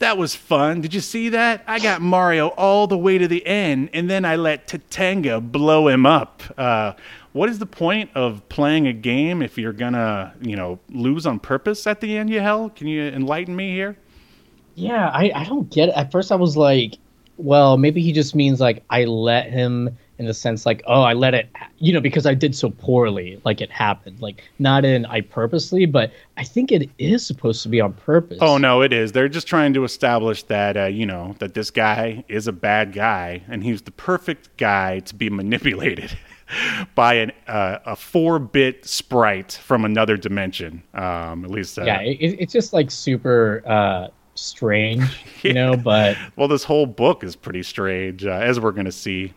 [0.00, 0.80] That was fun.
[0.80, 1.62] Did you see that?
[1.68, 5.86] I got Mario all the way to the end, and then I let Tatanga blow
[5.86, 6.42] him up.
[6.58, 6.94] Uh,
[7.32, 11.38] what is the point of playing a game if you're gonna, you know, lose on
[11.38, 12.28] purpose at the end?
[12.28, 12.70] Yahel?
[12.70, 13.96] Can you enlighten me here?
[14.74, 15.94] Yeah, I, I don't get it.
[15.94, 16.98] At first, I was like,
[17.36, 21.12] well, maybe he just means like I let him in the sense like, oh, I
[21.12, 21.48] let it,
[21.78, 24.20] you know, because I did so poorly, like it happened.
[24.20, 28.38] Like not in I purposely, but I think it is supposed to be on purpose.
[28.40, 29.12] Oh no, it is.
[29.12, 32.92] They're just trying to establish that, uh, you know, that this guy is a bad
[32.92, 36.16] guy, and he's the perfect guy to be manipulated
[36.94, 40.82] by an uh, a four bit sprite from another dimension.
[40.94, 46.16] Um, at least, uh, Yeah, it, it's just like super uh, strange, you know, but
[46.36, 49.32] Well, this whole book is pretty strange, uh, as we're going to see.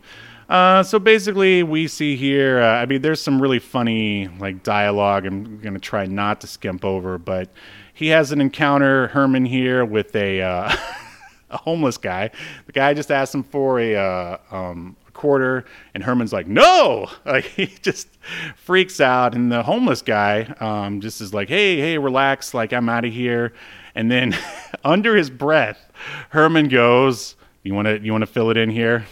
[0.48, 2.60] Uh, so basically, we see here.
[2.60, 5.26] Uh, I mean, there's some really funny like dialogue.
[5.26, 7.50] I'm to try not to skimp over, but
[7.92, 10.74] he has an encounter Herman here with a uh,
[11.50, 12.30] a homeless guy.
[12.66, 17.44] The guy just asked him for a uh, um, quarter, and Herman's like, "No!" Like
[17.44, 18.08] he just
[18.56, 22.54] freaks out, and the homeless guy um, just is like, "Hey, hey, relax!
[22.54, 23.52] Like I'm out of here."
[23.94, 24.34] And then
[24.84, 25.92] under his breath,
[26.30, 29.04] Herman goes, "You want to you want to fill it in here?"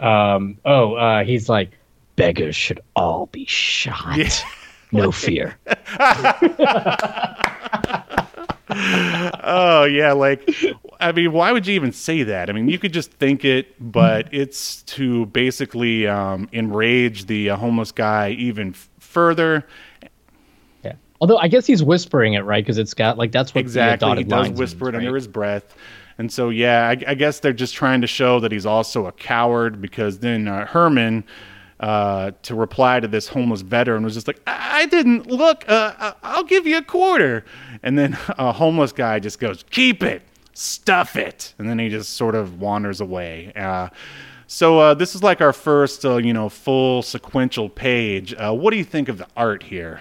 [0.00, 1.70] Um, oh, uh, he's like,
[2.16, 4.44] beggars should all be shot.
[4.92, 5.56] No fear.
[8.76, 10.48] Oh yeah, like
[10.98, 12.48] I mean, why would you even say that?
[12.48, 17.56] I mean, you could just think it, but it's to basically um, enrage the uh,
[17.56, 19.66] homeless guy even f- further.
[20.82, 20.94] Yeah.
[21.20, 22.64] Although I guess he's whispering it, right?
[22.64, 25.76] Because it's got like that's what Exactly, he does whisper means, it under his breath,
[26.18, 29.12] and so yeah, I, I guess they're just trying to show that he's also a
[29.12, 31.24] coward because then uh, Herman.
[31.80, 35.64] Uh, to reply to this homeless veteran was just like, I, I didn't look.
[35.68, 37.44] Uh, I- I'll give you a quarter,
[37.82, 40.22] and then a homeless guy just goes, "Keep it,
[40.54, 43.52] stuff it," and then he just sort of wanders away.
[43.56, 43.88] Uh,
[44.46, 48.32] so uh, this is like our first, uh, you know, full sequential page.
[48.34, 50.00] Uh, what do you think of the art here?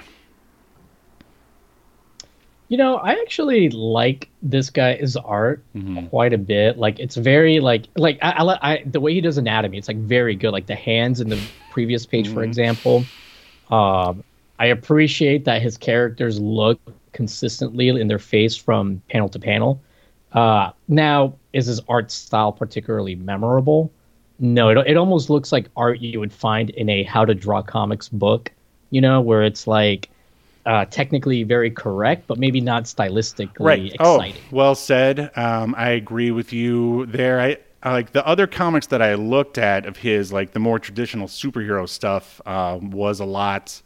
[2.69, 6.07] You know, I actually like this guy's art Mm-hmm.
[6.07, 6.77] quite a bit.
[6.77, 9.77] Like, it's very like like I, I, I the way he does anatomy.
[9.77, 10.51] It's like very good.
[10.51, 11.39] Like the hands in the
[11.71, 12.33] previous page, Mm-hmm.
[12.35, 13.03] for example.
[13.69, 14.23] Um,
[14.59, 16.79] I appreciate that his characters look
[17.11, 19.81] consistently in their face from panel to panel.
[20.31, 23.91] Uh, now, is his art style particularly memorable?
[24.39, 27.61] No, it, it almost looks like art you would find in a how to draw
[27.61, 28.51] comics book,
[28.89, 30.09] you know, where it's like
[30.65, 33.93] uh, technically very correct, but maybe not stylistically right.
[33.93, 34.35] exciting.
[34.35, 35.31] Oh, well said.
[35.35, 37.39] Um, I agree with you there.
[37.39, 40.79] I, I like the other comics that I looked at of his, like the more
[40.79, 43.81] traditional superhero stuff, uh, was a lot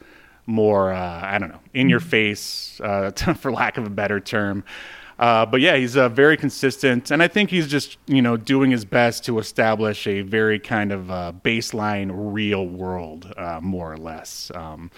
[0.45, 0.93] more.
[0.93, 4.63] Uh, I don't know, in your face, uh, for lack of a better term.
[5.19, 8.69] Uh, but yeah, he's uh, very consistent, and I think he's just you know doing
[8.69, 13.97] his best to establish a very kind of uh, baseline real world, uh, more or
[13.97, 14.51] less.
[14.53, 14.91] Um,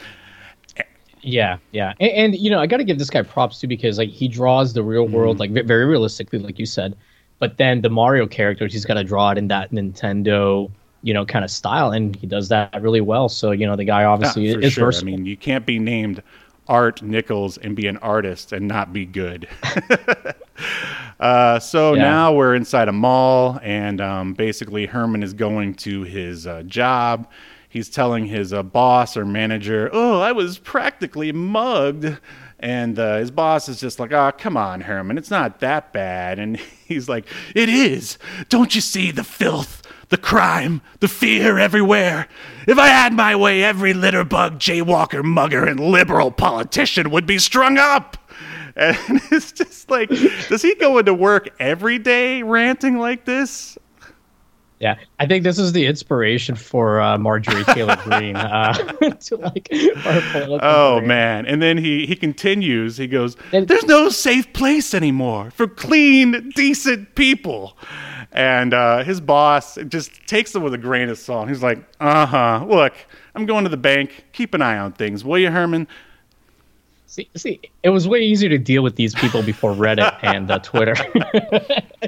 [1.22, 3.98] Yeah, yeah, and, and you know I got to give this guy props too because
[3.98, 5.40] like he draws the real world Mm-hmm.
[5.40, 6.98] like very realistically, like you said,
[7.40, 11.26] but then the Mario characters he's got to draw it in that Nintendo you know
[11.26, 13.28] kind of style, and he does that really well.
[13.30, 14.78] So you know the guy obviously Yeah, is sure.
[14.78, 14.98] versatile.
[14.98, 16.24] I mean, you can't be named
[16.68, 19.48] Art Nichols and be an artist and not be good.
[21.20, 21.96] uh, so Yeah.
[21.96, 27.30] now we're inside a mall, and um, basically Herman is going to his uh, job.
[27.70, 32.18] He's telling his uh, boss or manager, "Oh, I was practically mugged."
[32.62, 36.40] And uh, his boss is just like, "Oh, come on, Herman, it's not that bad."
[36.40, 38.18] And he's like, "It is.
[38.50, 42.28] Don't you see the filth, the crime, the fear everywhere?
[42.68, 47.78] If I had my way, every litterbug, jaywalker, mugger, and liberal politician would be strung
[47.78, 48.18] up."
[48.76, 48.98] And
[49.32, 50.10] it's just like,
[50.48, 53.78] does he go into work every day ranting like this?
[54.80, 58.74] Yeah, I think this is the inspiration for uh, Marjorie Taylor Greene uh,
[59.20, 59.68] to like.
[59.74, 61.02] Oh career.
[61.08, 61.46] man!
[61.46, 62.96] And then he he continues.
[62.96, 67.78] He goes, "There's no safe place anymore for clean, decent people."
[68.32, 71.50] And uh, his boss just takes it with a grain of salt.
[71.50, 72.66] He's like, "Uh huh.
[72.66, 72.94] Look,
[73.36, 74.28] I'm going to the bank.
[74.32, 75.88] Keep an eye on things, will you, Herman?"
[77.10, 80.60] See, see, it was way easier to deal with these people before Reddit and uh,
[80.60, 80.94] Twitter.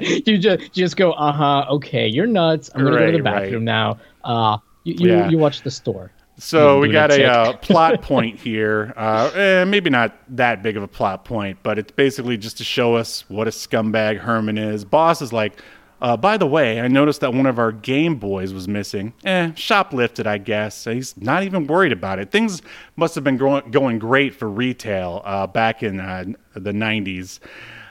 [0.00, 2.70] you just just go, uh huh, okay, you're nuts.
[2.72, 3.62] I'm gonna go to the bathroom right.
[3.64, 3.98] now.
[4.22, 5.28] Uh, you you, Yeah.
[5.28, 6.12] you watch the store.
[6.38, 8.94] So we got a uh, plot point here.
[8.96, 12.64] Uh, eh, maybe not that big of a plot point, but it's basically just to
[12.64, 14.84] show us what a scumbag Herman is.
[14.84, 15.60] Boss is like,
[16.02, 19.14] uh, by the way, I noticed that one of our Game Boys was missing.
[19.24, 20.84] Eh, shoplifted, I guess.
[20.84, 22.30] He's not even worried about it.
[22.30, 22.60] Things
[22.96, 27.38] must have been growing, going great for retail uh, back in uh, the 90s.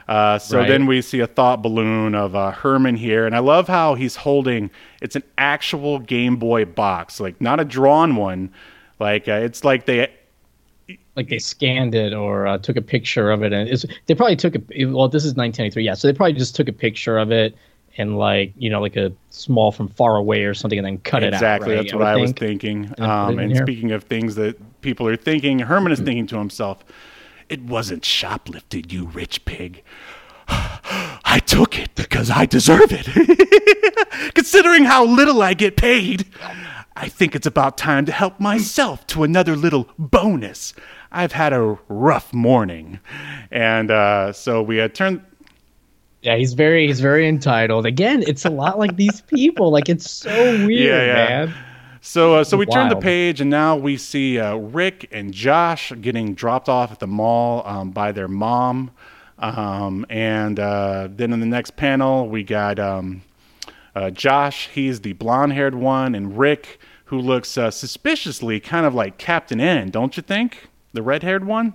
[0.08, 0.68] Uh, so Right.
[0.68, 4.16] then we see a thought balloon of uh, Herman here, and I love how he's
[4.16, 4.70] holding.
[5.00, 8.50] It's an actual Game Boy box, like not a drawn one.
[9.00, 10.08] Like uh, it's like they
[11.16, 14.36] Like they scanned it or uh, took a picture of it, and it's, they probably
[14.36, 14.84] took a.
[14.86, 15.94] Well, this is 1993, yeah.
[15.94, 17.54] So they probably just took a picture of it
[17.96, 21.22] and like you know like a small from far away or something, and then cut
[21.22, 21.34] it out.
[21.34, 21.82] exactly right?
[21.82, 22.92] that's what I, would was thinking.
[22.98, 23.62] Um, and here.
[23.62, 26.84] speaking of things that people are thinking, Herman is thinking to himself,
[27.48, 29.82] "It wasn't shoplifted, you rich pig."
[30.48, 34.34] I took it because I deserve it.
[34.34, 36.26] Considering how little I get paid,
[36.96, 40.74] I think it's about time to help myself to another little bonus.
[41.10, 43.00] I've had a rough morning.
[43.50, 45.22] And uh, so we had turned.
[46.22, 47.84] Yeah, he's very he's very entitled.
[47.84, 49.70] Again, it's a lot like these people.
[49.70, 50.30] Like it's so
[50.66, 51.14] weird, Yeah, yeah.
[51.46, 51.54] man.
[52.04, 55.92] So, uh, so we turn the page, and now we see uh, Rick and Josh
[56.00, 58.90] getting dropped off at the mall um, by their mom.
[59.38, 63.22] Um, and uh, then in the next panel, we got um,
[63.94, 64.68] uh, Josh.
[64.74, 69.90] He's the blonde-haired one, and Rick, who looks uh, suspiciously kind of like Captain N,
[69.90, 70.68] don't you think?
[70.94, 71.74] The red-haired one.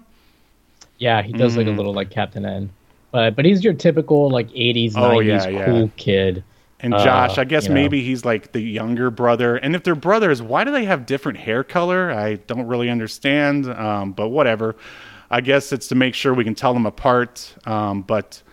[0.98, 1.60] Yeah, he does Mm-hmm.
[1.60, 2.70] look a little like Captain N.
[3.12, 5.66] But but he's your typical like 80s, Oh, 90s yeah, yeah.
[5.66, 6.44] cool kid.
[6.80, 7.76] And Uh, Josh, I guess you know.
[7.76, 9.56] maybe he's like the younger brother.
[9.56, 12.12] And if they're brothers, why do they have different hair color?
[12.12, 14.76] I don't really understand, um, but whatever.
[15.32, 17.56] I guess it's to make sure we can tell them apart.
[17.66, 18.44] Um, but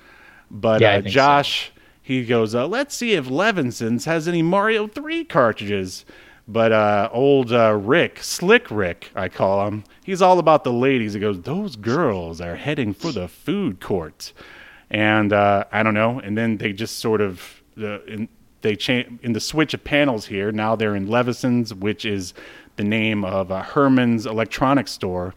[0.51, 1.11] but Yeah, uh, think so.
[1.11, 6.05] Josh, he goes, uh, let's see if Levinson's has any Mario 3 cartridges.
[6.47, 11.15] But uh, old uh, Rick, Slick Rick, I call him, he's all about the ladies.
[11.15, 14.35] He goes, those girls are heading for the food court
[14.91, 16.21] and uh, I don't know.
[16.21, 18.29] And then they just sort of uh, in,
[18.61, 20.53] they change in the switch of panels here.
[20.53, 22.35] Now they're in Levison's, which is
[22.77, 25.35] the name of uh, Herman's electronics store.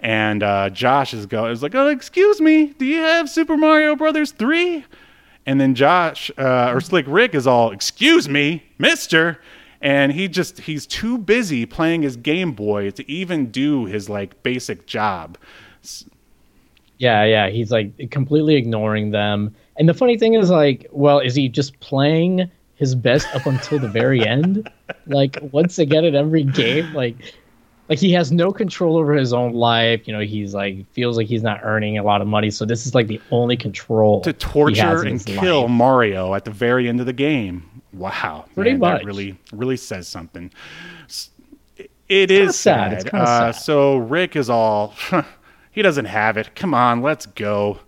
[0.00, 3.94] And uh, Josh is go is like, oh, excuse me, do you have Super Mario
[3.94, 4.84] Brothers three?
[5.46, 9.40] And then Josh or Slick Rick is all, excuse me, Mister.
[9.80, 14.42] And he just he's too busy playing his Game Boy to even do his like
[14.42, 15.38] basic job.
[16.98, 19.54] Yeah, yeah, he's like completely ignoring them.
[19.78, 23.78] And the funny thing is like, well, is he just playing his best up until
[23.78, 24.70] the very end?
[25.08, 27.16] Like once again at every game, like
[27.88, 30.06] like he has no control over his own life.
[30.06, 32.50] You know, he's like feels like he's not earning a lot of money.
[32.50, 35.70] So this is like the only control to torture in and kill life.
[35.70, 37.68] Mario at the very end of the game.
[37.96, 39.00] Wow, Pretty man, much.
[39.00, 40.52] That really, really says something.
[41.06, 41.30] S-
[42.08, 43.02] It is sad.
[43.02, 43.14] Sad.
[43.14, 43.60] Uh, sad.
[43.62, 44.94] so Rick is all.
[45.72, 46.54] he doesn't have it.
[46.54, 47.80] Come on, let's go.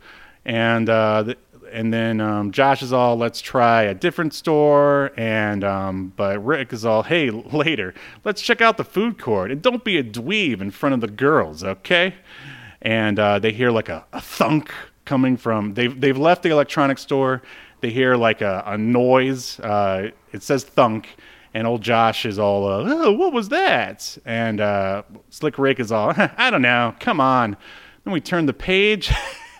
[0.45, 1.37] And uh, the,
[1.71, 5.13] and then um, Josh is all, let's try a different store.
[5.17, 7.95] And um, but Rick is all, hey, later,
[8.25, 9.51] let's check out the food court.
[9.51, 12.15] And don't be a dweeb in front of the girls, okay?
[12.81, 14.73] And uh, they hear like a, a thunk
[15.05, 15.75] coming from.
[15.75, 17.43] They've they've left the electronics store.
[17.81, 19.61] They hear like a, a noise.
[19.61, 21.09] Uh, it says thunk.
[21.55, 24.19] And old Josh is all, uh, oh, what was that?
[24.27, 27.57] And uh, Slick Rick is all, I don't know, come on.
[28.05, 29.11] Then we turn the page,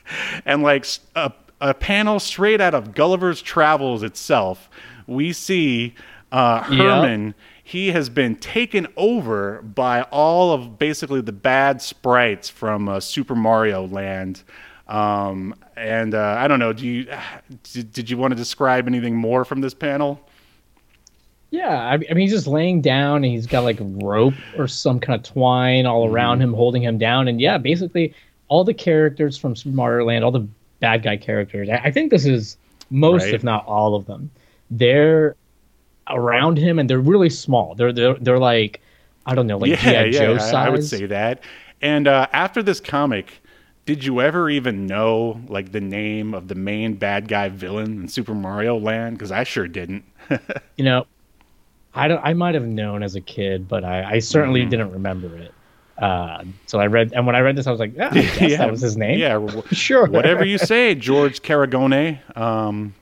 [0.45, 4.69] and like a, a panel straight out of Gulliver's Travels itself,
[5.07, 5.95] we see
[6.31, 7.35] uh, Herman.
[7.63, 13.35] He has been taken over by all of basically the bad sprites from uh, Super
[13.35, 14.43] Mario Land.
[14.89, 16.73] Um, and uh, I don't know.
[16.73, 17.07] Do you
[17.73, 20.21] did, did you want to describe anything more from this panel?
[21.51, 25.01] Yeah, I, I mean, he's just laying down and he's got like rope or some
[25.01, 27.27] kind of twine all around him, holding him down.
[27.27, 28.15] And yeah, basically
[28.49, 30.47] all the characters from Super Mario Land, all the
[30.81, 32.57] bad guy characters, I, I think this is
[32.91, 33.35] most, Right.
[33.35, 34.31] if not all of them,
[34.71, 35.37] they're
[36.11, 37.75] around him and they're really small.
[37.75, 38.81] They're they're they're like
[39.27, 40.11] I don't know, like G.I.
[40.11, 40.55] Joe I- size.
[40.55, 41.43] I would say that.
[41.81, 43.41] And uh, after this comic,
[43.89, 48.09] did you ever even know like the name of the main bad guy villain in
[48.09, 49.17] Super Mario Land?
[49.17, 50.05] Because I sure didn't.
[50.77, 51.07] You know,
[51.95, 52.21] I don't.
[52.23, 54.69] I might have known as a kid, but I, I certainly Mm-hmm.
[54.69, 55.55] didn't remember it.
[55.97, 58.59] Uh, so I read, and when I read this, I was like, yeah, I guess
[58.59, 59.19] that was his name.
[59.19, 59.39] Yeah,
[59.73, 60.07] sure.
[60.07, 62.21] whatever you say, George Caragonne.
[62.37, 62.95] Um,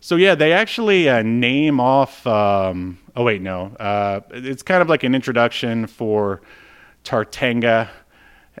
[0.00, 2.26] so yeah, they actually uh, name off.
[2.26, 6.42] Um, oh wait, no, uh, it's kind of like an introduction for
[7.04, 7.88] Tartanga.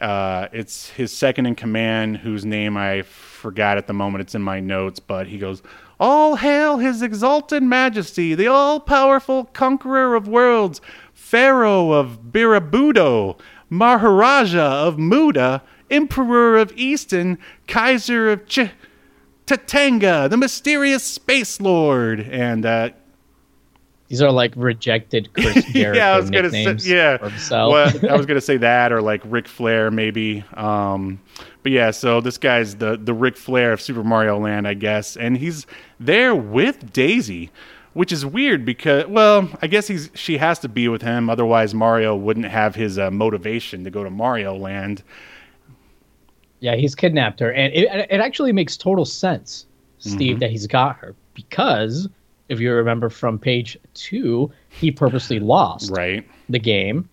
[0.00, 4.22] Uh, it's his second in command, whose name I forgot at the moment.
[4.22, 5.62] It's in my notes, but he goes,
[5.98, 10.80] "All hail His Exalted Majesty, the all-powerful conqueror of worlds,
[11.12, 13.38] Pharaoh of Birabuto,
[13.68, 18.70] Maharaja of Muda, Emperor of Easton, Kaiser of Ch-
[19.46, 22.90] Tatanga, the mysterious space lord." And uh,
[24.08, 27.18] These are like rejected Chris Jericho yeah, I was gonna say yeah.
[27.50, 30.44] Well, I was gonna say that or like Ric Flair maybe.
[30.54, 31.20] Um,
[31.62, 35.16] but yeah, so this guy's the the Ric Flair of Super Mario Land, I guess,
[35.16, 35.66] and he's
[36.00, 37.50] there with Daisy,
[37.92, 41.74] which is weird because well, I guess he's she has to be with him, otherwise
[41.74, 45.02] Mario wouldn't have his uh, motivation to go to Mario Land.
[46.60, 49.66] yeah, he's kidnapped her, and it, it actually makes total sense,
[49.98, 50.38] Steve, Mm-hmm.
[50.40, 52.08] that he's got her because
[52.48, 56.26] if you remember from page two, he purposely lost Right.
[56.48, 57.08] the game,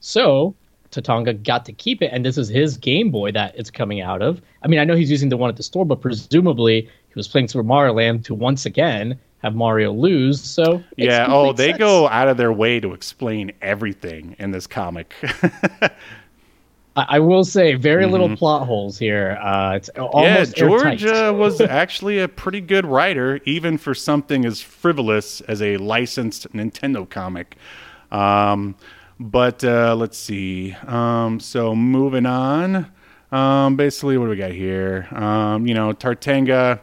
[0.00, 0.54] so
[0.90, 4.22] Tatanga got to keep it, and this is his Game Boy that it's coming out
[4.22, 4.40] of.
[4.62, 7.28] I mean, I know he's using the one at the store, but presumably he was
[7.28, 10.40] playing Super Mario Land to once again have Mario lose.
[10.40, 11.26] So Yeah.
[11.28, 11.78] Oh, they sense.
[11.78, 15.14] go out of their way to explain everything in this comic.
[17.08, 19.38] I, will say, very little plot holes here.
[19.42, 20.18] Uh, it's Mm-hmm.
[20.18, 25.40] yeah, almost George uh, was actually a pretty good writer, even for something as frivolous
[25.42, 27.56] as a licensed Nintendo comic.
[28.10, 28.74] Um,
[29.20, 30.74] but uh, let's see.
[30.86, 32.90] Um, so moving on.
[33.32, 35.06] Um, basically, what do we got here?
[35.12, 36.80] Um, you know, Tartanga.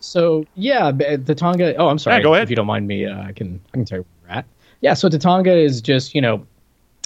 [0.00, 1.74] So yeah, the Tonga.
[1.76, 2.16] Oh, I'm sorry.
[2.16, 2.44] Yeah, go ahead.
[2.44, 4.46] If you don't mind me, uh, I can I can tell you where we're at.
[4.80, 4.94] Yeah.
[4.94, 6.46] So Tatanga is just you know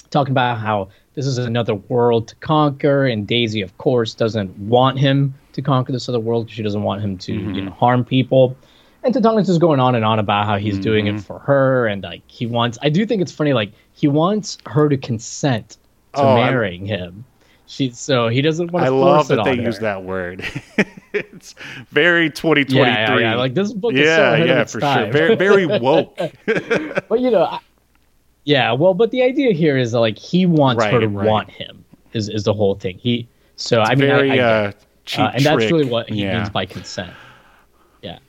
[0.09, 4.97] talking about how this is another world to conquer, and Daisy, of course, doesn't want
[4.99, 6.47] him to conquer this other world.
[6.47, 7.53] 'cause She doesn't want him to Mm-hmm.
[7.55, 8.55] you know harm people.
[9.03, 11.17] And Tatanga's just going on and on about how he's doing Mm-hmm.
[11.17, 12.77] it for her, and like he wants.
[12.81, 13.51] I do think it's funny.
[13.53, 15.77] Like he wants her to consent
[16.13, 17.25] to Oh, I- marrying him.
[17.67, 19.81] She so he doesn't want I to love force it that they on use her.
[19.83, 20.43] that word.
[21.13, 21.55] it's
[21.89, 22.77] very 2023.
[22.79, 23.35] Yeah, yeah, yeah.
[23.35, 25.05] Like this book is so yeah, ahead of yeah, its for time.
[25.05, 25.13] sure.
[25.13, 26.17] Very, very woke.
[26.45, 27.59] but you know, I,
[28.43, 28.71] yeah.
[28.71, 31.27] Well, but the idea here is that like he wants her to right.
[31.27, 31.83] want him
[32.13, 32.97] is is the whole thing.
[32.97, 34.71] He so I mean, very I, get uh,
[35.05, 36.37] cheap Uh, and that's really what he yeah.
[36.37, 37.13] means by consent.
[38.01, 38.19] Yeah,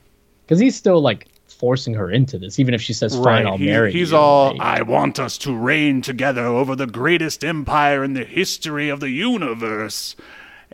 [0.44, 3.66] because he's still like forcing her into this, even if she says, "Fine, I'll He-
[3.66, 8.14] marry he's you." all, I want us to reign together over the greatest empire in
[8.14, 10.16] the history of the universe.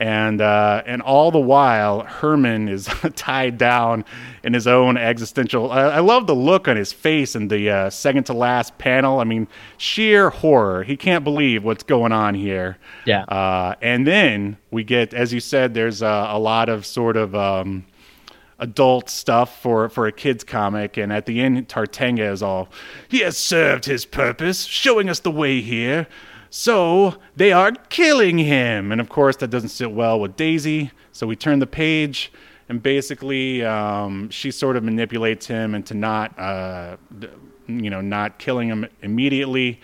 [0.00, 2.86] And uh, and all the while, Herman is
[3.16, 4.04] tied down
[4.44, 5.72] in his own existential.
[5.72, 9.18] I, I love the look on his face in the uh, second to last panel.
[9.18, 10.84] I mean, sheer horror.
[10.84, 12.78] He can't believe what's going on here.
[13.06, 13.24] Yeah.
[13.24, 17.34] Uh, and then we get, as you said, there's uh, a lot of sort of.
[17.34, 17.84] Um,
[18.60, 22.68] adult stuff for for a kids comic and at the end Tartanga is all
[23.06, 26.08] he has served his purpose showing us the way here
[26.50, 31.26] so they are killing him and of course that doesn't sit well with Daisy so
[31.26, 32.32] we turn the page
[32.68, 36.96] and basically um, she sort of manipulates him into not uh,
[37.66, 39.80] you know not killing him immediately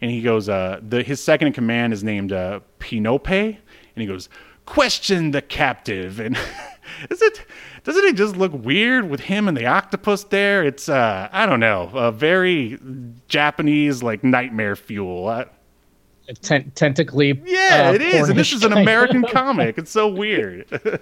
[0.00, 3.56] and he goes uh, the his second in command is named uh, Pionpi
[3.96, 4.28] and he goes,
[4.66, 6.36] "Question the captive." And
[7.10, 7.44] is it?
[7.84, 10.64] Doesn't it just look weird with him and the octopus there?
[10.64, 12.78] It's uh, I don't know, a very
[13.28, 15.46] Japanese like nightmare fuel.
[16.42, 17.40] Ten- tentacly.
[17.44, 19.78] yeah, uh, it is, and this is an American comic.
[19.78, 20.66] It's so weird.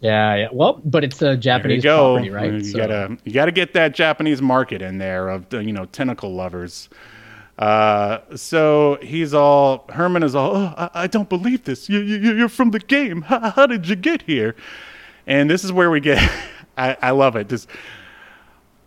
[0.00, 0.48] Yeah, yeah.
[0.52, 2.14] Well, but it's a There you Japanese go.
[2.14, 2.52] property, right?
[2.54, 6.34] You So- gotta you gotta get that Japanese market in there of you know tentacle
[6.34, 6.88] lovers.
[7.56, 10.56] Uh, so he's all Herman is all.
[10.56, 11.88] Oh, I, I don't believe this.
[11.88, 13.22] You, you you're from the game.
[13.22, 14.56] How, how did you get here?
[15.28, 16.18] And this is where we get.
[16.76, 17.48] I, I love it.
[17.48, 17.68] Just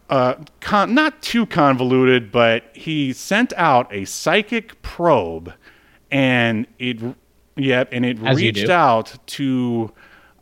[0.09, 5.53] uh, con- not too convoluted, but he sent out a psychic probe,
[6.11, 7.01] and it,
[7.55, 9.91] yep, and it As reached out to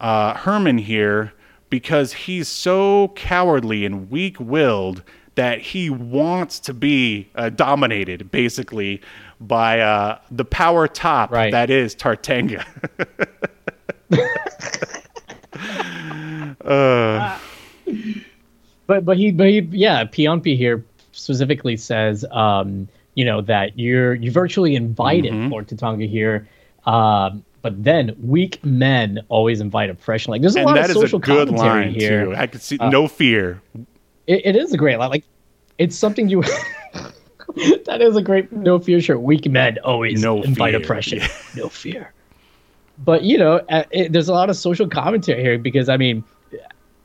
[0.01, 1.33] uh, Herman here
[1.69, 5.01] because he's so cowardly and weak-willed
[5.35, 9.01] that he wants to be uh, dominated, basically,
[9.39, 11.51] by uh, the power top Right.
[11.51, 12.63] that is Tartanga.
[18.87, 24.15] But but he but he, yeah, Pionpi here specifically says um, you know that you're
[24.15, 25.51] you virtually invited Mm-hmm.
[25.51, 26.47] Lord Tatanga here.
[26.85, 30.31] Um, but then weak men always invite oppression.
[30.31, 32.21] Like there's a and lot that of is a social good commentary line here.
[32.21, 32.35] Uh, too.
[32.35, 33.61] I could see no fear.
[34.27, 35.09] It, it is a great line.
[35.09, 35.23] Like
[35.77, 36.43] it's something you.
[37.85, 39.21] that is a great no fear shirt.
[39.21, 40.81] Weak men always No invite fear.
[40.81, 41.19] oppression.
[41.55, 42.11] No fear.
[42.97, 46.23] But you know, uh, it, there's a lot of social commentary here because I mean,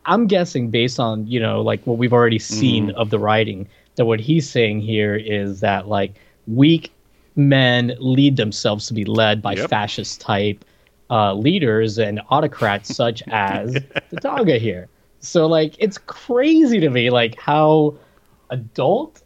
[0.08, 2.96] I'm guessing based on you know like what we've already seen Mm-hmm.
[2.98, 6.14] of the writing that what he's saying here is that like
[6.46, 6.92] weak
[7.36, 9.70] men lead themselves to be led by Yep.
[9.70, 10.64] fascist type
[11.10, 13.74] uh, leaders and autocrats such as
[14.10, 14.88] the Tonga here.
[15.20, 17.96] So like it's crazy to me like how
[18.50, 19.22] adult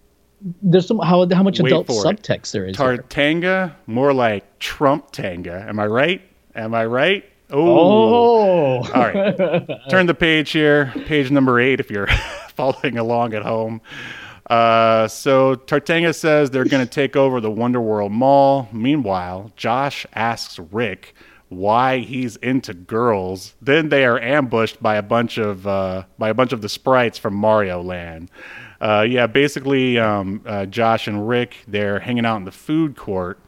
[0.62, 2.20] there's some how how much Wait adult for it.
[2.22, 2.76] subtext there is.
[2.76, 2.96] here.
[2.98, 5.64] Tartanga, more like Trump Tanga.
[5.68, 6.20] Am I right?
[6.54, 7.24] Am I right?
[7.52, 8.82] Oh.
[8.82, 9.68] Oh, All right.
[9.90, 12.06] Turn the page here, page number eight, if you're
[12.48, 13.80] following along at home.
[14.48, 18.68] Uh, so Tartanga says they're going to take over the Wonderworld Mall.
[18.72, 21.14] Meanwhile, Josh asks Rick
[21.48, 23.54] why he's into girls.
[23.60, 27.18] Then they are ambushed by a bunch of uh, by a bunch of the sprites
[27.18, 28.30] from Mario Land.
[28.80, 33.38] Uh, yeah, basically, um, uh, Josh and Rick they're hanging out in the food court,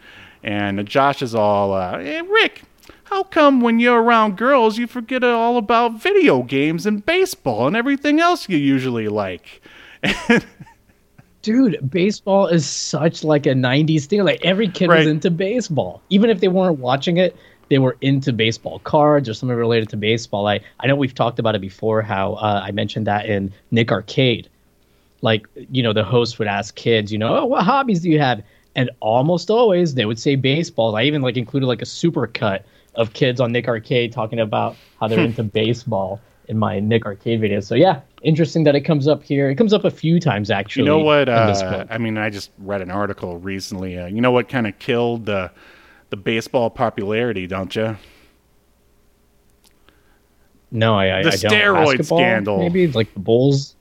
[0.43, 2.63] and Josh is all, uh, "Hey, Rick,
[3.05, 7.77] how come when you're around girls you forget all about video games and baseball and
[7.77, 9.63] everything else you usually like?"
[11.43, 14.25] dude, baseball is such like a '90s thing.
[14.25, 14.99] Like every kid Right.
[14.99, 17.37] was into baseball, even if they weren't watching it.
[17.71, 20.47] They were into baseball cards or something related to baseball.
[20.47, 22.03] I I know we've talked about it before.
[22.03, 24.51] How uh, I mentioned that in Nick Arcade,
[25.23, 28.19] like you know the host would ask kids, you know, oh, what hobbies do you
[28.19, 28.43] have?
[28.77, 30.95] And almost always they would say baseball.
[30.95, 32.67] I even like included like a super cut
[32.97, 37.41] of kids on Nick Arcade talking about how they're into baseball in my Nick Arcade
[37.41, 37.61] video.
[37.61, 39.51] So yeah, interesting that it comes up here.
[39.51, 40.83] It comes up a few times actually.
[40.85, 41.29] You know what?
[41.29, 41.87] Uh.
[41.91, 43.99] I mean, I just read an article recently.
[43.99, 45.51] Uh, you know what kind of killed the
[46.11, 47.97] the baseball popularity, don't you?
[50.71, 51.53] No, I, I, The I don't.
[51.53, 52.59] steroid Basketball, scandal.
[52.59, 53.77] Maybe like the Bulls.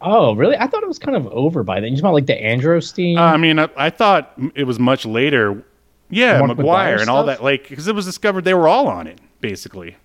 [0.00, 0.56] Oh, really?
[0.56, 1.92] I thought it was kind of over by then.
[1.92, 3.16] You about like the Androstein?
[3.16, 5.64] Uh, I mean, I, I thought it was much later.
[6.10, 7.38] Yeah, Mark McGwire and all stuff?
[7.38, 9.96] that, like, because it was discovered they were all on it, basically.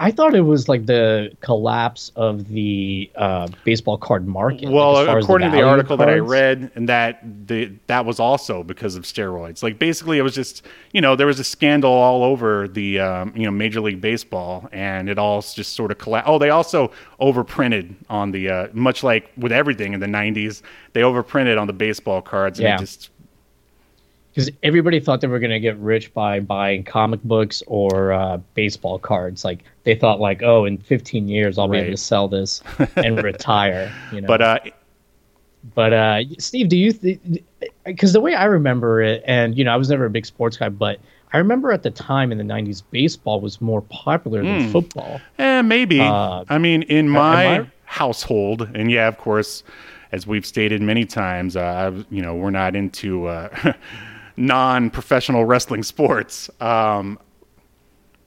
[0.00, 4.68] I thought it was like the collapse of the uh, baseball card market.
[4.70, 6.88] Well, like, as far as according to the value of article that I read, and
[6.88, 7.18] that
[7.48, 9.60] the that was also because of steroids.
[9.60, 13.32] Like basically, it was just you know there was a scandal all over the um,
[13.34, 16.28] you know Major League Baseball, and it all just sort of collapsed.
[16.28, 21.00] Oh, they also overprinted on the uh, much like with everything in the '90s, they
[21.00, 22.76] overprinted on the baseball cards, and Yeah.
[22.76, 23.10] it just
[24.38, 28.36] because everybody thought they were going to get rich by buying comic books or uh,
[28.54, 29.44] baseball cards.
[29.44, 32.62] Like they thought, like, oh, in 15 years I'll be able to sell this
[32.94, 33.90] and retire.
[34.12, 34.58] You know, but uh,
[35.74, 36.92] But uh, Steve, do you
[37.84, 40.56] because the way I remember it, and you know, I was never a big sports
[40.56, 41.00] guy, but
[41.32, 44.70] I remember at the time in the '90s, baseball was more popular than Hmm.
[44.70, 45.20] football.
[45.40, 45.98] Eh, maybe.
[46.00, 49.64] Uh, I mean, in my I- household, and yeah, of course,
[50.12, 53.48] as we've stated many times, uh, you know, we're not into uh,
[54.38, 56.48] non-professional wrestling sports.
[56.60, 57.18] Um,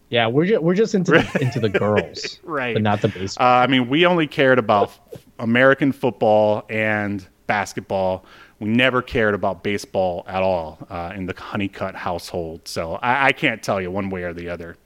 [0.10, 2.74] Yeah, we're just we're just into the, into the girls, Right.
[2.76, 3.48] But not the uh, baseball.
[3.48, 4.92] I mean, we only cared about
[5.40, 8.26] American football and basketball.
[8.60, 12.68] We never cared about baseball at all uh, in the Honeycutt household.
[12.68, 14.78] So I, I can't tell you one way or the other.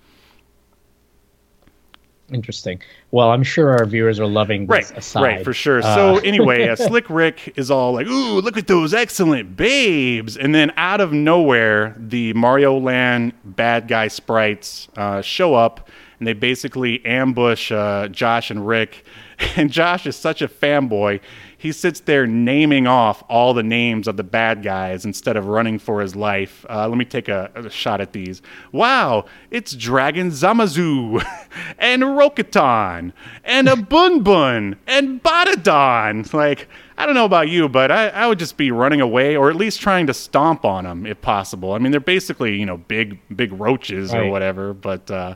[2.33, 2.81] Interesting.
[3.11, 5.21] Well, I'm sure our viewers are loving this Right, aside.
[5.21, 5.79] right, for sure.
[5.83, 10.35] Uh, so anyway, uh, Slick Rick is all like, "Ooh, look at those excellent babes!"
[10.35, 15.87] And then out of nowhere, the Mario Land bad guy sprites uh, show up,
[16.19, 19.05] and they basically ambush uh, Josh and Rick.
[19.57, 21.19] And Josh is such a fanboy.
[21.57, 25.79] He sits there naming off all the names of the bad guys instead of running
[25.79, 26.65] for his life.
[26.69, 28.41] Uh, let me take a, a shot at these.
[28.71, 31.25] Wow, it's Dragonzamasu
[31.77, 36.31] and Roketon and a Bun Bun and Batadon.
[36.33, 39.49] Like, I don't know about you, but I, I would just be running away or
[39.49, 41.73] at least trying to stomp on them if possible.
[41.73, 45.09] I mean, they're basically, you know, big, big roaches or whatever, but.
[45.09, 45.35] Uh,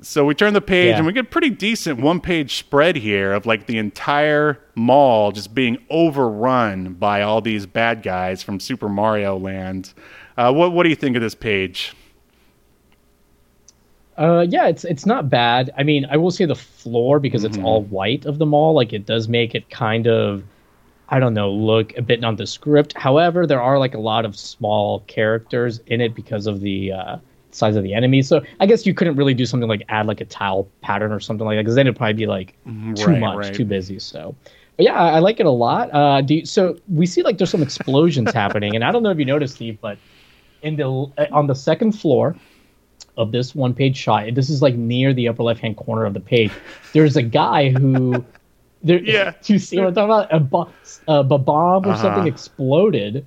[0.00, 0.98] so we turn the page Yeah.
[0.98, 5.32] and we get a pretty decent one page spread here of like the entire mall
[5.32, 9.92] just being overrun by all these bad guys from Super Mario Land.
[10.36, 11.94] Uh, what what do you think of this page?
[14.16, 15.70] Uh, yeah, it's it's not bad.
[15.76, 17.54] I mean, I will say the floor because Mm-hmm.
[17.54, 20.42] it's all white of the mall, like it does make it kind of,
[21.08, 22.94] I don't know, look a bit nondescript.
[22.96, 27.16] However, there are like a lot of small characters in it because of the uh,
[27.50, 28.22] size of the enemy.
[28.22, 31.20] So I guess you couldn't really do something like add like a tile pattern or
[31.20, 32.56] something like that because then it'd probably be like
[32.94, 33.06] too.
[33.06, 33.54] Right, much, right.
[33.54, 33.98] too busy.
[33.98, 34.36] So.
[34.76, 35.92] But yeah, I, I like it a lot.
[35.92, 39.10] Uh, do you, so we see like there's some explosions happening, and I don't know
[39.10, 39.98] if you noticed, Steve, but
[40.62, 40.84] in the
[41.32, 42.36] on the second floor,
[43.16, 44.32] of this one page shot.
[44.34, 46.52] This is like near the upper left hand corner of the page.
[46.92, 48.24] There's a guy who
[48.82, 49.32] there Yeah.
[49.46, 50.32] you see what I'm talking about?
[50.32, 50.72] A, bo-
[51.08, 52.02] a b- bomb or Uh-huh.
[52.02, 53.26] something exploded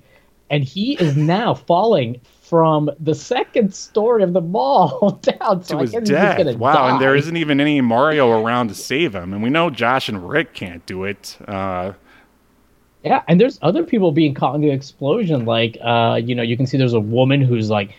[0.50, 2.20] and he is now falling
[2.52, 6.36] from the second story of the mall down so To I his guess he's just
[6.36, 6.56] death.
[6.58, 7.18] Wow, and there die.
[7.20, 9.32] isn't even any Mario around to save him.
[9.32, 11.38] And we know Josh and Rick can't do it.
[11.48, 11.94] Uh,
[13.02, 15.46] Yeah, and there's other people being caught in the explosion.
[15.46, 17.94] Like, uh, you know, you can see there's a woman who's like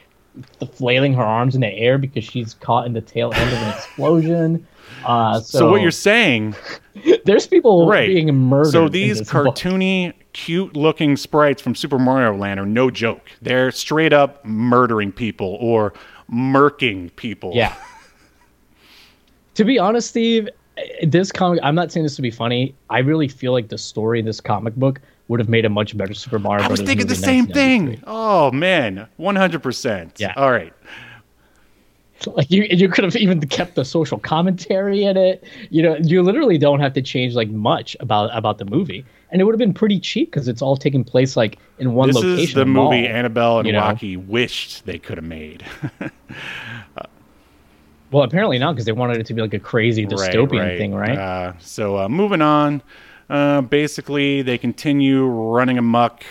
[0.74, 3.70] flailing her arms in the air because she's caught in the tail end of an
[3.70, 4.68] explosion.
[5.04, 6.56] Uh, so, so, what you're saying
[7.26, 8.08] there's people Right.
[8.08, 8.72] being murdered.
[8.72, 9.56] So these book.
[9.56, 13.30] cartoony, cute-looking sprites from Super Mario Land are no joke.
[13.41, 15.93] They're straight up murdering people or
[16.32, 17.51] murking people.
[17.54, 17.76] Yeah.
[19.56, 20.49] to be honest, Steve,
[21.04, 22.74] this comic, I'm not saying this to be funny.
[22.89, 25.95] I really feel like the story in this comic book would have made a much
[25.97, 28.01] better Super Mario I was Brothers thinking the same thing.
[28.06, 30.20] Oh man, 100%.
[30.20, 30.34] Yeah.
[30.36, 30.74] All right.
[32.36, 35.43] Like you, you could have even kept the social commentary in it.
[35.69, 39.41] You know, you literally don't have to change like much about about the movie, and
[39.41, 42.15] it would have been pretty cheap because it's all taking place like in one This
[42.15, 42.43] location.
[42.43, 43.80] is the mall, movie Annabel and you know?
[43.80, 45.63] Rocky wished they could have made.
[48.13, 51.17] Well, apparently not because they wanted it to be like a crazy dystopian thing, right?
[51.17, 52.84] Uh, so uh, moving on.
[53.28, 56.24] Uh, basically, they continue running amok.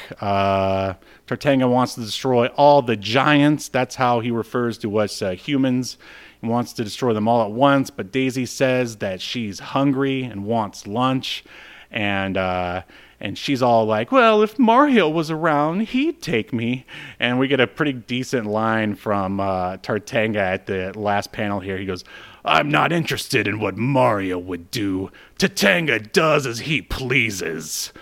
[1.26, 3.68] Tartanga wants to destroy all the giants.
[3.68, 5.96] That's how he refers to us uh, humans.
[6.40, 10.44] He wants to destroy them all at once, but Daisy says that she's hungry and
[10.44, 11.44] wants lunch.
[11.90, 12.82] And uh,
[13.22, 16.84] and she's all like, "Well, if Mario was around, he'd take me."
[17.20, 21.78] And we get a pretty decent line from uh, Tartanga at the last panel here.
[21.78, 22.02] He goes,
[22.44, 25.12] "I'm not interested in what Mario would do.
[25.38, 27.92] Tartanga does as he pleases."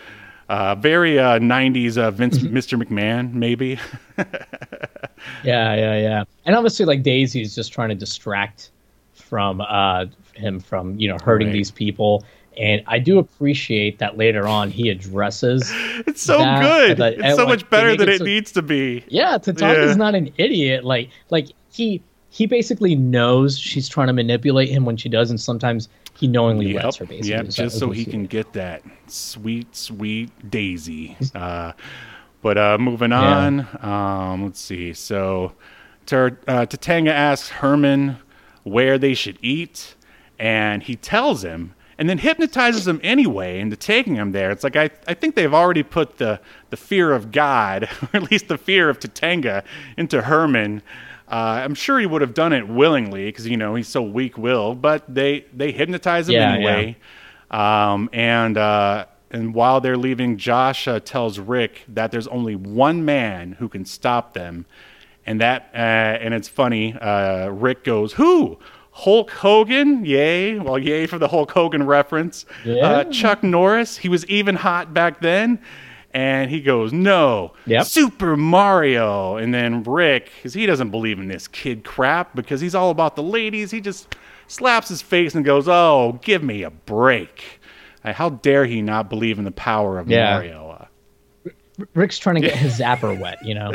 [0.51, 2.83] Uh, very uh, 90s uh, Vince, Mr.
[2.83, 3.79] McMahon, maybe.
[5.45, 6.25] Yeah, yeah, yeah.
[6.47, 8.71] And obviously, like Daisy's just trying to distract
[9.15, 11.53] from uh him from you know hurting Right.
[11.53, 12.25] these people.
[12.59, 15.71] And I do appreciate that later on he addresses.
[16.07, 16.97] It's so that- good.
[16.99, 19.05] that- it's so like, much better than it it so- needs to be.
[19.09, 19.95] Yeah, Tatanka's Yeah.
[19.95, 20.85] not an idiot.
[20.85, 25.41] Like, like he he basically knows she's trying to manipulate him when she does, and
[25.41, 27.07] sometimes he knowingly lets her.
[27.07, 31.17] Basically, Yep, just so he can get that sweet, sweet Daisy.
[31.35, 31.73] Uh,
[32.43, 34.93] but uh, moving on, um, let's see.
[34.95, 35.53] So,
[36.07, 38.17] Tar- uh, Tatanga asks Herman
[38.63, 39.95] where they should eat,
[40.39, 44.51] and he tells him, and then hypnotizes him anyway into taking him there.
[44.51, 46.41] It's like I, I think they've already put the
[46.71, 49.63] the fear of God, or at least the fear of Tatanga,
[49.99, 50.83] into Herman.
[51.31, 54.83] Uh, I'm sure he would have done it willingly because you know he's so weak-willed,
[54.83, 56.97] but they they hypnotize him Yeah, anyway.
[57.51, 63.05] Um, and uh, and while they're leaving, Josh uh, tells Rick that there's only one
[63.05, 64.67] man who can stop them,
[65.25, 66.95] and that uh, and it's funny.
[66.95, 68.59] Uh, Rick goes, "Who?"
[68.93, 70.59] Hulk Hogan, yay!
[70.59, 72.45] Well, yay for the Hulk Hogan reference.
[72.65, 72.87] Yeah.
[72.87, 75.61] Uh, Chuck Norris, he was even hot back then.
[76.13, 77.87] And he goes, No, Yep.
[77.87, 79.37] Super Mario.
[79.37, 83.15] And then Rick, because he doesn't believe in this kid crap because he's all about
[83.17, 84.17] the ladies, he just
[84.49, 87.61] slaps his face and goes, Oh, give me a break.
[88.05, 90.35] How dare he not believe in the power of Yeah.
[90.35, 90.89] Mario?
[91.47, 91.51] Uh,
[91.95, 93.73] Rick's trying to get his zapper wet, you know.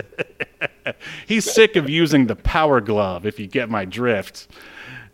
[1.27, 4.47] he's sick of using the power glove, if you get my drift.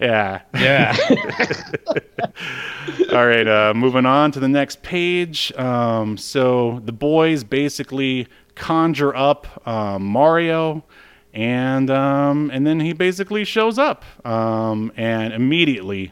[0.01, 0.41] Yeah.
[0.55, 0.97] Yeah.
[3.11, 5.53] All right, uh, moving on to the next page.
[5.57, 10.83] Um, so the boys basically conjure up um, Mario,
[11.33, 16.11] and um, and then he basically shows up, um, and immediately,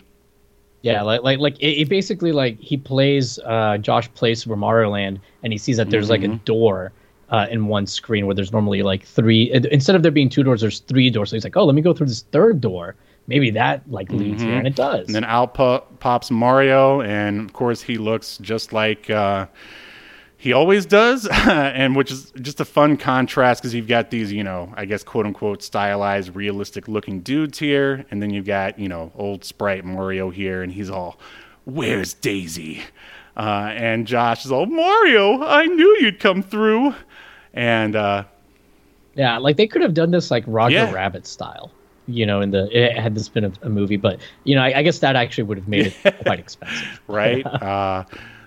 [0.81, 4.91] yeah, like like like it, it basically like he plays uh Josh plays Super Mario
[4.91, 6.91] Land and he sees that there's like a door
[7.29, 10.61] uh, in one screen where there's normally like three instead of there being two doors,
[10.61, 11.29] there's three doors.
[11.29, 12.95] So he's like, Oh, let me go through this third door.
[13.29, 15.05] Maybe that like leads here and it does.
[15.05, 19.09] and then out po- pops Mario, and of course he looks just like.
[19.09, 19.45] Uh,
[20.41, 24.41] he always does, and which is just a fun contrast because you've got these, you
[24.41, 28.87] know, I guess quote unquote stylized, realistic looking dudes here, and then you've got, you
[28.87, 31.19] know, old sprite Mario here, and he's all,
[31.65, 32.81] "Where's Daisy?"
[33.35, 36.95] Uh, and Josh is all, "Mario, I knew you'd come through,"
[37.53, 38.23] and uh,
[39.15, 40.93] Yeah, like they could have done this like Roger Yeah.
[40.93, 41.69] Rabbit style,
[42.09, 44.79] you know, in the it had this been a, a movie, but you know, I,
[44.79, 47.01] I guess that actually would have made it quite expensive.
[47.07, 47.45] right?
[47.61, 48.03] uh,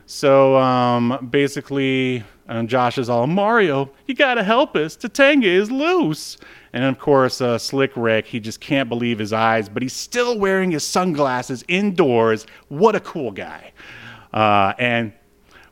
[0.07, 3.91] so um, basically, uh, Josh is all Mario.
[4.07, 4.97] You gotta help us.
[4.97, 6.37] Tatanga is loose.
[6.75, 10.39] And of course, uh, Slick Rick, he just can't believe his eyes, but he's still
[10.39, 12.47] wearing his sunglasses indoors.
[12.69, 13.73] What a cool guy!
[14.33, 15.13] Uh, and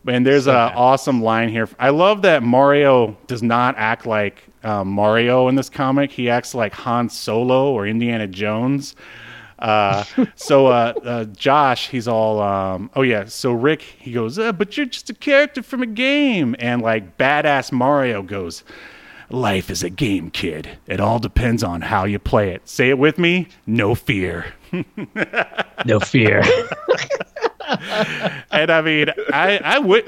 [0.07, 1.69] and there's So a awesome line here.
[1.79, 6.11] I love that Mario does not act like uh, Mario in this comic.
[6.11, 8.95] He acts like Han Solo or Indiana Jones.
[9.59, 10.05] Uh,
[10.35, 13.25] so uh, uh, Josh, he's all, um, oh yeah.
[13.27, 17.19] So Rick, he goes, uh, but you're just a character from a game, and like
[17.19, 18.65] badass Mario goes,
[19.29, 20.79] life is a game, kid.
[20.87, 22.69] It all depends on how you play it.
[22.69, 23.49] Say it with me.
[23.67, 24.55] No fear.
[25.85, 26.43] No fear.
[28.51, 30.05] And I mean, I I would.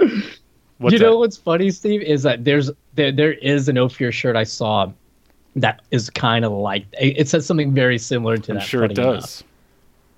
[0.83, 1.19] What's you know that?
[1.19, 4.91] what's funny, Steve, is that there's there, there is an No Fear shirt I saw
[5.57, 8.65] that is kind of like it, it says something very similar to I'm that.
[8.65, 9.45] sure it does.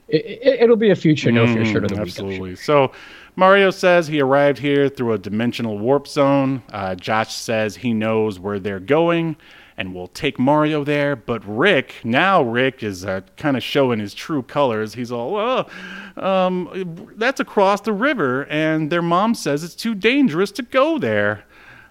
[0.09, 2.15] It, it, it'll be a future No Fear shirt of the week.
[2.15, 2.25] Sure.
[2.25, 2.57] Absolutely.
[2.57, 2.93] So
[3.37, 6.63] Mario says he arrived here through a dimensional warp zone.
[6.71, 9.37] Uh, Josh says he knows where they're going
[9.77, 11.17] and we'll take Mario there.
[11.17, 14.95] But Rick, now Rick is uh, kind of showing his true colors.
[14.95, 15.71] He's all, well,
[16.17, 21.45] um, that's across the river, and their mom says it's too dangerous to go there.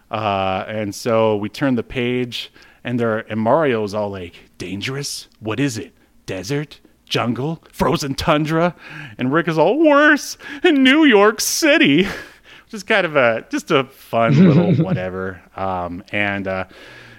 [0.10, 2.52] Uh, and so we turn the page,
[2.84, 5.28] and there and Mario's all like, "Dangerous?
[5.40, 5.94] What is it?
[6.26, 6.80] Desert?
[7.06, 7.64] Jungle?
[7.72, 8.76] Frozen tundra?"
[9.18, 13.72] And Rick is all worse in New York City, which is kind of a just
[13.72, 15.42] a fun little whatever.
[15.56, 16.66] Um, and uh,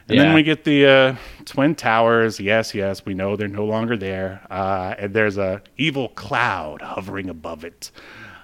[0.09, 2.39] and then we get the uh, twin towers.
[2.41, 4.41] Yes, yes, we know they're no longer there.
[4.51, 7.91] Uh, and there's a evil cloud hovering above it.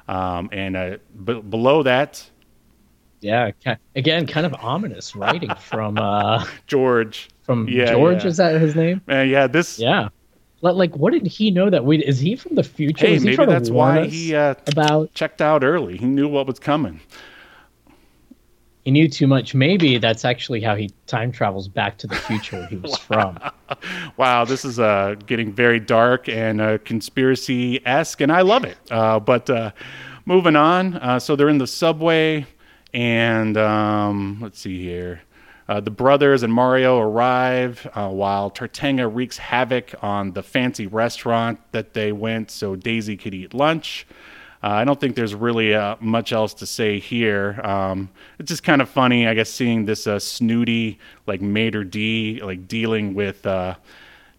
[0.09, 2.29] Um, and uh, b- below that,
[3.21, 3.51] Yeah,
[3.95, 7.29] again, kind of ominous writing from uh George.
[7.43, 8.23] from Yeah, George.
[8.25, 8.29] yeah.
[8.29, 9.03] Is that his name?
[9.09, 9.79] Uh, yeah, this.
[9.79, 10.09] Yeah.
[10.63, 12.05] Like, what did he know that we?
[12.05, 13.07] Is he from the future?
[13.07, 15.15] Hey, maybe that's why he uh, about.
[15.15, 15.97] checked out early.
[15.97, 17.01] He knew what was coming.
[18.91, 19.55] He knew too much.
[19.55, 23.39] Maybe that's actually how he time travels back to the future he was from.
[24.17, 28.77] Wow, this is uh, getting very dark and uh, conspiracy esque, and I love it.
[28.91, 29.71] Uh, but uh,
[30.25, 32.45] moving on, uh, so they're in the subway,
[32.93, 35.23] and um, let's see here.
[35.69, 41.61] Uh, the brothers and Mario arrive uh, while Tartanga wreaks havoc on the fancy restaurant
[41.71, 44.05] that they went so Daisy could eat lunch.
[44.63, 47.61] Uh, I don't think there's really uh, much else to say here.
[47.65, 52.41] Um, it's just kind of funny, I guess, seeing this uh, snooty, like maître d',
[52.43, 53.77] like dealing with uh,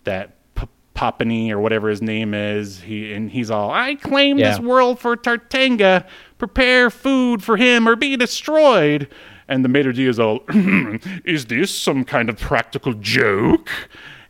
[0.03, 2.81] that P- Papani or whatever his name is.
[2.81, 6.05] He and he's all, I claim this world for Tartanga.
[6.37, 9.07] Prepare food for him or be destroyed.
[9.47, 10.41] And the maître d' is all,
[11.25, 13.69] is this some kind of practical joke?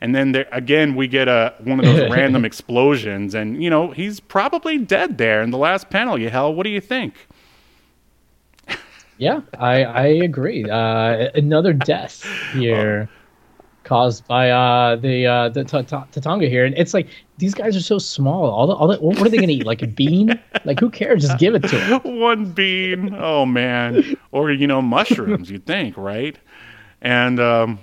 [0.01, 3.91] And then there again, we get a one of those random explosions, and you know
[3.91, 6.17] he's probably dead there in the last panel.
[6.17, 7.13] Yahel, what do you think?
[9.19, 10.67] Yeah, I I agree.
[10.67, 13.07] Uh, another death here,
[13.83, 17.77] caused by uh, the uh, the Ta- Ta- Tatanga here, and it's like these guys
[17.77, 18.49] are so small.
[18.49, 19.67] All the all the what are they gonna eat?
[19.67, 20.39] Like a bean?
[20.65, 21.21] Like who cares?
[21.21, 22.01] Just give it to them.
[22.19, 23.13] one bean.
[23.15, 25.51] Oh man, or you know mushrooms.
[25.51, 26.39] You'd think, right?
[27.03, 27.77] And um,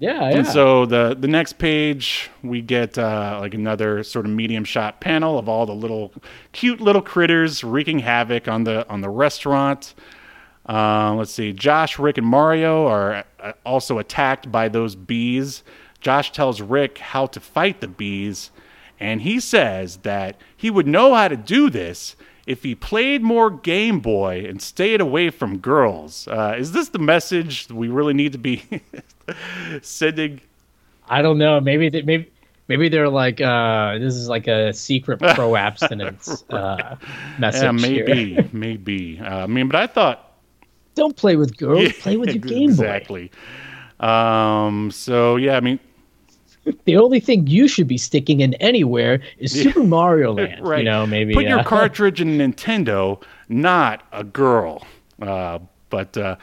[0.00, 0.38] Yeah, yeah.
[0.38, 4.98] And so the the next page we get uh, like another sort of medium shot
[5.00, 6.14] panel of all the little
[6.52, 9.94] cute little critters wreaking havoc on the on the restaurant.
[10.66, 11.52] Uh, let's see.
[11.52, 15.62] Josh, Rick, and Mario are uh, also attacked by those bees.
[16.00, 18.50] Josh tells Rick how to fight the bees,
[18.98, 22.16] and he says that he would know how to do this
[22.50, 26.26] if he played more Game Boy and stayed away from girls.
[26.28, 28.62] Uh, is this the message we really need to be
[29.82, 30.40] sending?
[31.08, 31.60] I don't know.
[31.60, 32.30] Maybe they, maybe
[32.70, 36.94] Maybe they're like, uh, this is like a secret pro abstinence uh,
[37.36, 37.62] message.
[37.64, 39.18] Yeah, maybe, maybe.
[39.18, 40.34] Uh, I mean, but I thought
[40.94, 41.82] Don't play with girls.
[41.82, 42.84] Yeah, play with your Game Boy.
[42.84, 43.32] exactly.
[43.98, 45.80] Um, so yeah, I mean,
[46.84, 50.60] The only thing you should be sticking in anywhere is Super Mario Land.
[50.66, 50.78] right.
[50.78, 54.86] You know, maybe put your uh, cartridge in Nintendo, not a girl.
[55.20, 55.58] Uh,
[55.90, 56.36] but uh,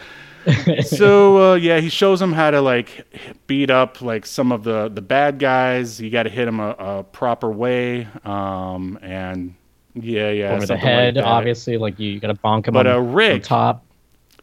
[0.83, 3.05] so uh, yeah, he shows him how to like
[3.47, 5.99] beat up like some of the the bad guys.
[5.99, 8.07] You got to hit them a, a proper way.
[8.23, 9.55] Um, and
[9.95, 11.17] yeah, yeah, over the something like head.
[11.17, 13.83] obviously, like you, you got to bonk him But, on, uh, on Rick- top.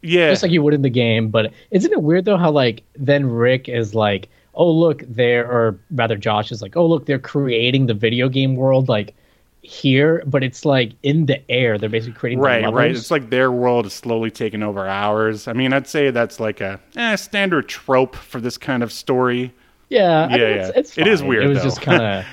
[0.01, 1.29] Yeah, just like you would in the game.
[1.29, 5.77] But isn't it weird though how like then Rick is like, oh look, they're or
[5.91, 9.13] rather Josh is like, oh look, they're creating the video game world like
[9.61, 11.77] here, but it's like in the air.
[11.77, 12.91] They're basically creating the Right, right.
[12.91, 15.47] It's like their world is slowly taking over ours.
[15.47, 19.53] I mean, I'd say that's like a eh, standard trope for this kind of story.
[19.89, 20.79] yeah, I Yeah, mean, It's, yeah.
[20.79, 21.63] it's It is weird, It was though.
[21.63, 22.25] just kind of.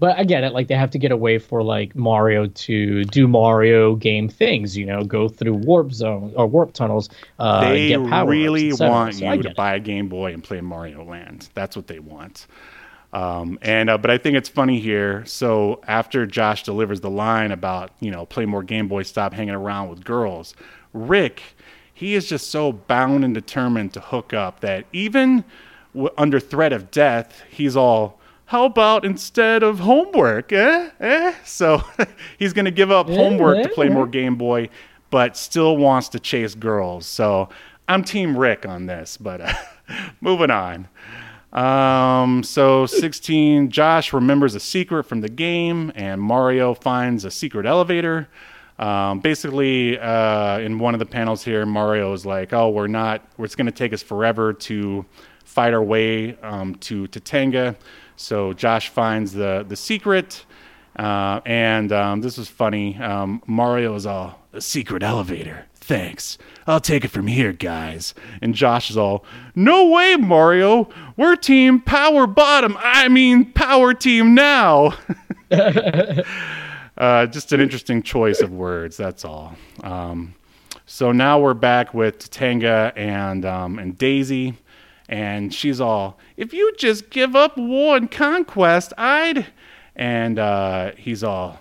[0.00, 0.52] But I get it.
[0.52, 4.76] Like they have to get away for like Mario to do Mario game things.
[4.76, 7.08] You know, go through warp zone or warp tunnels.
[7.38, 9.56] Uh, they get power really want So you to it.
[9.56, 11.48] buy a Game Boy and play Mario Land.
[11.54, 12.46] That's what they want.
[13.12, 15.24] Um, and uh, but I think it's funny here.
[15.26, 19.54] So after Josh delivers the line about you know play more Game Boy, stop hanging
[19.54, 20.54] around with girls,
[20.92, 21.42] Rick,
[21.92, 25.44] he is just so bound and determined to hook up that even
[25.94, 28.17] w- under threat of death, he's all.
[28.48, 30.88] How about instead of homework, eh?
[31.00, 31.34] Eh?
[31.44, 31.82] So
[32.38, 34.70] he's going to give up homework to play more Game Boy,
[35.10, 37.04] but still wants to chase girls.
[37.04, 37.50] So
[37.88, 39.52] I'm Team Rick on this, but uh,
[40.22, 40.88] moving on.
[41.52, 47.66] Um, so 16, Josh remembers a secret from the game, and Mario finds a secret
[47.66, 48.30] elevator.
[48.78, 53.28] Um, basically, uh, in one of the panels here, Mario is like, "Oh, we're not.
[53.38, 55.04] It's going to take us forever to
[55.44, 57.76] fight our way um, to Tatanga."
[58.18, 60.44] So Josh finds the the secret,
[60.96, 62.98] uh, and um, this is funny.
[62.98, 65.66] Um, Mario is all a secret elevator.
[65.74, 66.36] Thanks.
[66.66, 68.12] I'll take it from here, guys.
[68.42, 70.90] And Josh is all, no way, Mario.
[71.16, 72.76] We're team power bottom.
[72.78, 74.98] I mean, power team now.
[76.98, 78.98] uh, just an interesting choice of words.
[78.98, 79.54] That's all.
[79.82, 80.34] Um,
[80.84, 84.56] so now we're back with Tanga and um, and Daisy,
[85.08, 89.46] and she's all, if you just give up war and conquest, I'd.
[89.96, 91.60] And uh, he's all,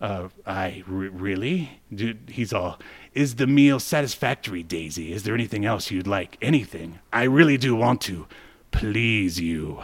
[0.00, 1.80] uh, I r- really?
[1.94, 2.78] Dude, he's all,
[3.14, 5.12] is the meal satisfactory, Daisy?
[5.12, 6.36] Is there anything else you'd like?
[6.42, 6.98] Anything?
[7.12, 8.26] I really do want to
[8.70, 9.82] please you.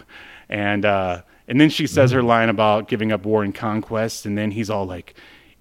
[0.49, 4.37] And uh, and then she says her line about giving up war and conquest, and
[4.37, 5.15] then he's all like,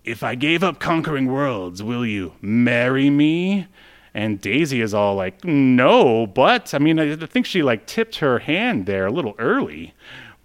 [0.03, 3.67] if I gave up conquering worlds, will you marry me?
[4.15, 8.17] And Daisy is all like, no, but I mean, I I think she like tipped
[8.17, 9.93] her hand there a little early,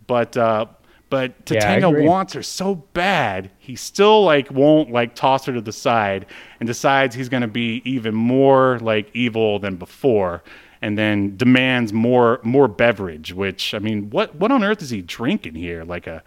[0.06, 0.66] but uh,
[1.10, 2.06] but Yeah, I Tatanga agree.
[2.06, 6.26] wants her so bad, he still like won't like toss her to the side
[6.60, 10.42] and decides he's gonna be even more like evil than before,
[10.80, 13.34] and then demands more more beverage.
[13.34, 15.84] Which I mean, what what on earth is he drinking here?
[15.84, 16.22] Like a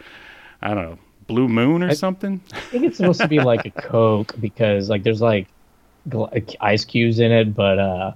[0.62, 2.40] I don't know, Blue Moon or something?
[2.54, 5.48] I think it's supposed to be like a Coke because like there's like
[6.62, 8.12] ice cubes in it, but uh,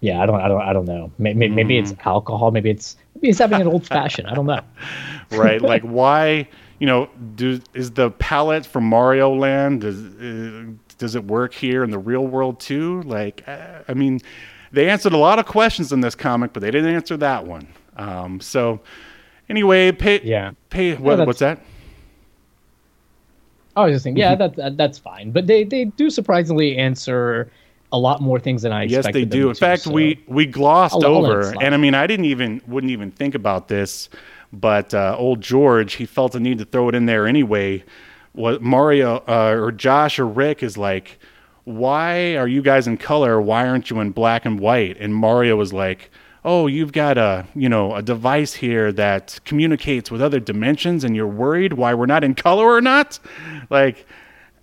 [0.00, 1.12] yeah, I don't, I don't, I don't know.
[1.18, 2.08] Maybe, maybe it's Mm-hmm.
[2.08, 2.50] alcohol.
[2.50, 4.28] Maybe it's maybe it's having an old fashioned.
[4.28, 4.60] I don't know.
[5.30, 5.60] right?
[5.60, 6.48] like why?
[6.78, 10.66] You know, do is the palette from Mario Land does uh,
[10.98, 13.02] does it work here in the real world too?
[13.02, 14.20] Like, uh, I mean,
[14.72, 17.66] they answered a lot of questions in this comic, but they didn't answer that one.
[17.96, 18.80] Um, so,
[19.48, 20.52] anyway, pay Yeah.
[20.68, 21.60] pay what, what's that?
[23.76, 24.38] I was just thinking, yeah, Mm-hmm.
[24.40, 25.30] that, that that's fine.
[25.30, 27.50] But they they do surprisingly answer
[27.92, 29.06] a lot more things than I Yes, expected.
[29.06, 29.48] Yes, they them do.
[29.50, 32.26] In to, fact, so- we we glossed I'll- I'll over, and I mean, I didn't
[32.26, 34.08] even wouldn't even think about this,
[34.52, 37.84] but uh, old George, he felt the need to throw it in there anyway.
[38.32, 41.18] What Mario uh, or Josh or Rick is like,
[41.64, 43.40] why are you guys in color?
[43.40, 44.96] Why aren't you in black and white?
[44.98, 46.10] And Mario was like.
[46.46, 51.14] Oh, you've got a you know a device here that communicates with other dimensions, and
[51.14, 53.18] you're worried why we're not in color or not?
[53.68, 54.06] Like,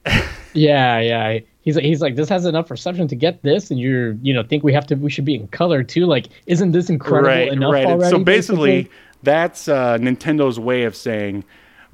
[0.53, 1.39] Yeah, yeah.
[1.61, 4.63] He's he's like, this has enough reception to get this, and you're you know think
[4.63, 6.05] we have to we should be in color too.
[6.05, 7.85] Like, isn't this incredible enough right.
[7.85, 8.09] already?
[8.09, 8.89] So basically,
[9.23, 11.43] that's uh, Nintendo's way of saying,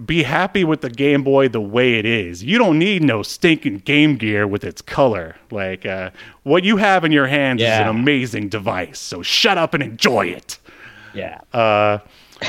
[0.06, 2.44] be happy with the Game Boy the way it is.
[2.44, 5.36] You don't need no stinking Game Gear with its color.
[5.52, 6.12] Like uh,
[6.44, 9.00] what you have in your hands is an amazing device.
[9.00, 10.60] So shut up and enjoy it.
[11.14, 11.42] yeah.
[11.52, 12.00] Uh,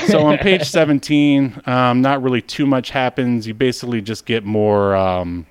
[0.07, 3.45] so on page 17, um, not really too much happens.
[3.45, 4.95] You basically just get more.
[4.95, 5.45] Um,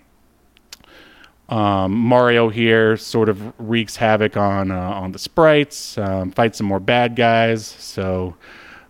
[1.51, 6.69] um, Mario here sort of wreaks havoc on uh, on the sprites, um, fights some
[6.69, 7.67] more bad guys.
[7.67, 8.37] So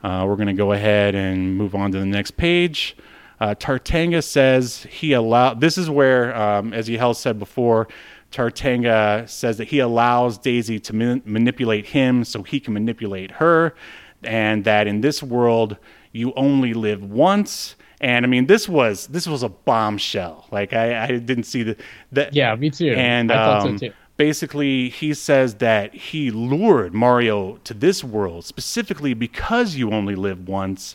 [0.02, 2.96] Uh, we're going to go ahead and move on to the next page.
[3.38, 5.60] Uh, Tartanga says he allowed.
[5.60, 7.88] This is where, um, as Yahel said before,
[8.30, 13.74] Tartanga says that he allows Daisy to man- manipulate him so he can manipulate her,
[14.22, 15.76] and that in this world
[16.12, 17.76] you only live once.
[18.00, 20.46] And I mean, this was this was a bombshell.
[20.50, 21.76] Like I, I didn't see the
[22.12, 22.34] that.
[22.34, 22.94] Yeah, me too.
[22.96, 23.94] And I thought um, so too.
[24.20, 30.46] Basically, he says that he lured Mario to this world specifically because you only live
[30.46, 30.94] once.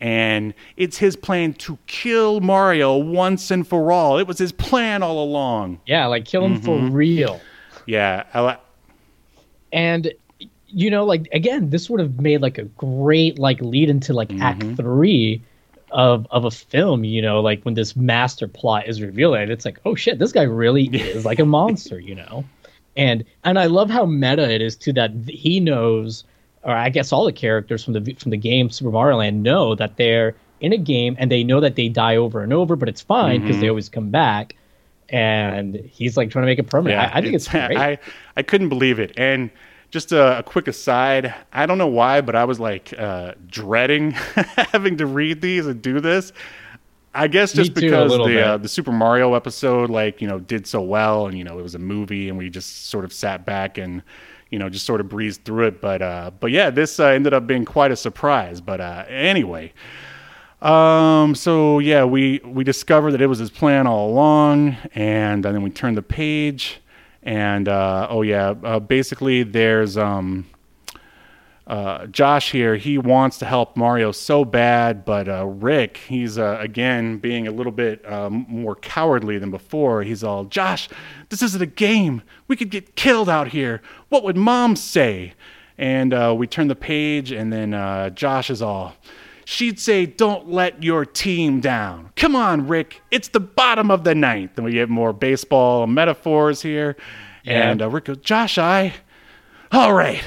[0.00, 4.16] And it's his plan to kill Mario once and for all.
[4.18, 5.80] It was his plan all along.
[5.86, 6.94] Yeah, like kill him for Mm-hmm.
[6.94, 7.40] real.
[7.84, 8.62] Yeah, li-
[9.72, 10.10] and
[10.68, 14.28] you know like again this would have made like a great like lead into like
[14.30, 14.42] Mm-hmm.
[14.42, 15.42] act three
[15.90, 19.66] of of a film you know like when this master plot is revealed and it's
[19.66, 20.84] like oh shit this guy really
[21.16, 22.42] is like a monster you know
[22.96, 26.24] and and i love how meta it is too that he knows
[26.62, 29.74] or i guess all the characters from the from the game super mario land know
[29.74, 32.88] that they're in a game and they know that they die over and over but
[32.88, 33.60] it's fine because Mm-hmm.
[33.62, 34.54] they always come back
[35.08, 37.98] and he's like trying to make it permanent I, I think it's, great I,
[38.36, 39.12] I couldn't believe it.
[39.16, 39.50] And
[39.90, 44.12] just a, a quick aside, I don't know why, but I was like uh, dreading
[44.72, 46.32] having to read these and do this.
[47.14, 50.66] I guess just too, because the uh, the Super Mario episode, like you know, did
[50.66, 53.44] so well, and you know, it was a movie, and we just sort of sat
[53.44, 54.02] back and
[54.52, 55.80] you know, just sort of breezed through it.
[55.80, 58.60] But uh, but yeah, this uh, ended up being quite a surprise.
[58.60, 59.72] But uh, anyway,
[60.60, 65.62] um, so yeah, we we discovered that it was his plan all along, and, then
[65.62, 66.80] we turned the page,
[67.22, 70.46] and uh, oh yeah, uh, basically there's um,
[71.66, 72.76] uh, Josh here.
[72.76, 77.50] He wants to help Mario so bad, but uh, Rick, he's uh, again being a
[77.50, 80.02] little bit um, more cowardly than before.
[80.02, 80.88] He's all, Josh,
[81.28, 82.22] this isn't a game.
[82.48, 83.80] We could get killed out here.
[84.08, 85.34] What would Mom say?
[85.78, 88.94] And uh, we turn the page, and then uh, Josh is all.
[89.44, 92.10] She'd say, Don't let your team down.
[92.16, 93.02] Come on, Rick.
[93.10, 94.52] It's the bottom of the ninth.
[94.56, 96.96] And we get more baseball metaphors here.
[97.42, 97.70] Yeah.
[97.70, 98.94] And uh, Rick goes, Josh, I.
[99.72, 100.22] All right.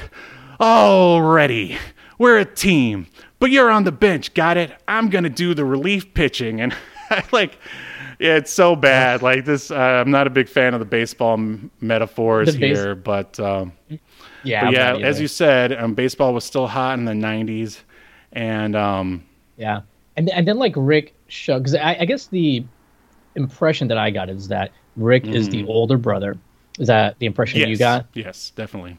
[0.60, 1.78] Already.
[2.18, 3.06] We're a team.
[3.38, 4.32] But you're on the bench.
[4.34, 4.72] Got it?
[4.88, 6.60] I'm going to do the relief pitching.
[6.60, 6.74] And
[7.32, 7.58] like.
[8.18, 9.20] Yeah, it's so bad.
[9.20, 12.78] Like this, uh, I'm not a big fan of the baseball m- metaphors The base-
[12.78, 13.72] here, but um,
[14.42, 17.80] yeah but yeah, as you said, um, baseball was still hot in the '90s,
[18.32, 19.22] and um,
[19.58, 19.82] Yeah,
[20.16, 22.64] and and then like Rick showed because I, I guess the
[23.34, 26.38] impression that I got is that Rick is the older brother.
[26.78, 28.06] Is that the impression yes, you got?
[28.14, 28.96] yes, definitely.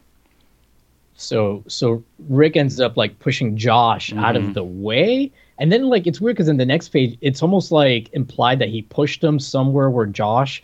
[1.20, 4.47] So so Rick ends up like pushing Josh out Mm-hmm.
[4.49, 7.72] of the way, and then like it's weird because in the next page it's almost
[7.72, 10.63] like implied that he pushed him somewhere where Josh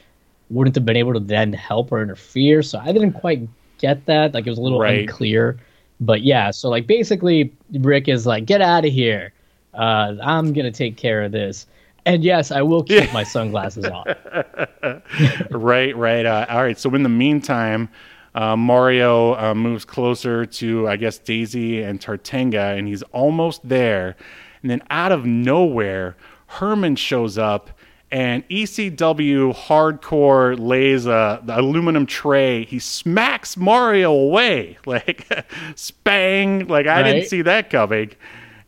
[0.49, 2.61] wouldn't have been able to then help or interfere.
[2.61, 3.49] So I didn't quite
[3.79, 4.33] get that.
[4.35, 4.99] Like it was a little Right.
[5.01, 5.57] unclear.
[5.99, 9.33] But yeah, so like basically Rick is like, get out of here.
[9.73, 11.65] Uh, I'm gonna take care of this.
[12.05, 14.05] And yes, I will keep my sunglasses off.
[15.51, 16.25] right, right.
[16.25, 16.77] Uh, all right.
[16.77, 17.89] So in the meantime,
[18.35, 24.15] uh, Mario uh, moves closer to, I guess, Daisy and Tatanga, and he's almost there.
[24.61, 26.15] And then out of nowhere,
[26.47, 27.69] Herman shows up,
[28.11, 32.63] and ECW hardcore lays a the aluminum tray.
[32.63, 35.27] He smacks Mario away, like
[35.75, 36.67] spang.
[36.67, 38.11] Like I didn't see that coming.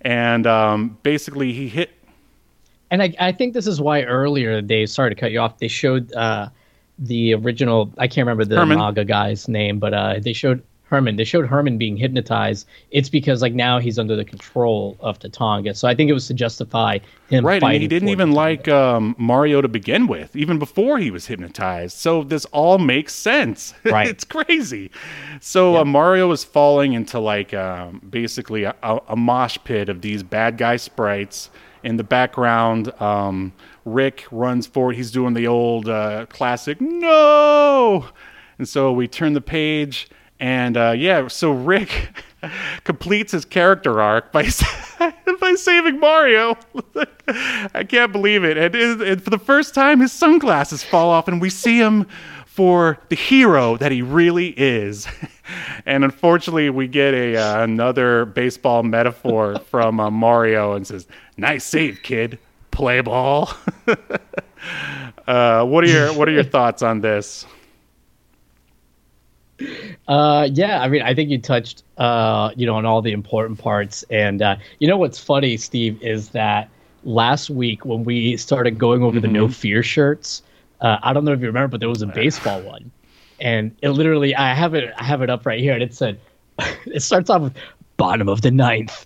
[0.01, 1.91] And um, basically, he hit
[2.91, 5.59] And I, I think this is why earlier they sorry to cut you off.
[5.59, 6.49] They showed uh,
[6.99, 7.91] the original.
[7.97, 8.77] I can't remember the Herman.
[8.77, 11.15] MAGA guy's name, but uh, they showed Herman.
[11.15, 12.67] They showed Herman being hypnotized.
[12.91, 15.75] It's because like now he's under the control of Tatanga.
[15.75, 17.45] So I think it was to justify him.
[17.45, 18.35] Right, and he didn't even Tatanga.
[18.35, 21.97] like um, Mario to begin with, even before he was hypnotized.
[21.97, 23.73] So this all makes sense.
[23.85, 24.07] Right.
[24.07, 24.91] it's crazy.
[25.39, 30.21] So uh, Mario is falling into like um, basically a, a mosh pit of these
[30.21, 31.49] bad guy sprites.
[31.85, 33.53] In the background, um,
[33.85, 34.95] Rick runs forward.
[34.95, 38.07] He's doing the old uh, classic no,
[38.57, 40.09] and so we turn the page,
[40.39, 42.09] and uh, yeah, so Rick
[42.85, 44.49] completes his character arc by
[45.39, 46.57] by saving Mario.
[47.75, 48.57] I can't believe it.
[48.57, 52.07] And, and for the first time, his sunglasses fall off, and we see him
[52.47, 55.07] for the hero that he really is.
[55.85, 61.05] And unfortunately, we get a uh, another baseball metaphor from uh, Mario, and says,
[61.37, 62.39] "Nice save, kid.
[62.71, 63.49] Play ball."
[65.27, 67.45] uh, what are your What are your thoughts on this?
[70.07, 73.59] Uh, yeah, I mean, I think you touched, uh, you know, on all the important
[73.59, 74.03] parts.
[74.09, 76.69] And uh, you know what's funny, Steve, is that
[77.03, 79.35] last week when we started going over the Mm-hmm.
[79.35, 80.43] No Fear shirts,
[80.81, 82.91] uh, I don't know if you remember, but there was a baseball one,
[83.39, 86.19] and it literally, I have it, I have it up right here, and it said,
[86.85, 87.53] it starts off with
[87.97, 89.05] bottom of the ninth,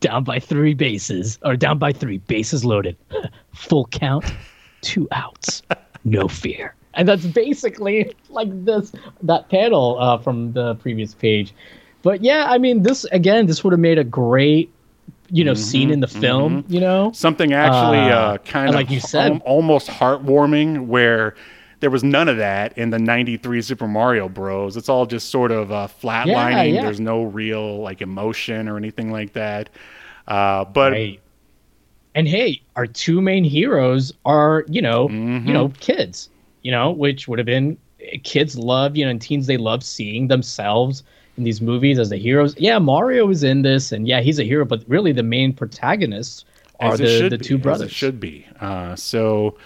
[0.00, 2.96] down by three bases, or down by three, bases loaded.
[3.54, 4.24] Full count,
[4.82, 5.62] two outs.
[6.04, 6.74] No fear.
[6.94, 8.92] And that's basically like this
[9.22, 11.52] that panel uh, from the previous page.
[12.02, 14.72] But yeah, I mean, this again, this would have made a great,
[15.30, 16.64] you know, scene in the film.
[16.68, 21.34] You know, Something actually Uh, uh, kind of like you said- al- almost heartwarming where
[21.80, 24.76] there was none of that in the 93 Super Mario Bros.
[24.76, 26.74] It's all just sort of uh, flatlining.
[26.74, 26.82] yeah.
[26.82, 29.68] There's no real like emotion or anything like that.
[30.26, 31.20] Uh, but Right.
[32.14, 35.46] And hey, our two main heroes are, you know, Mm-hmm.
[35.46, 36.30] you know, kids,
[36.62, 37.76] you know, which would have been
[38.24, 41.02] kids love, you know, and teens they love seeing themselves
[41.36, 42.54] in these movies as the heroes.
[42.56, 46.46] Yeah, Mario is in this and yeah, he's a hero, but really the main protagonists
[46.80, 47.92] are the, the be, two as brothers.
[47.92, 48.46] Should be.
[48.60, 49.58] Uh, so,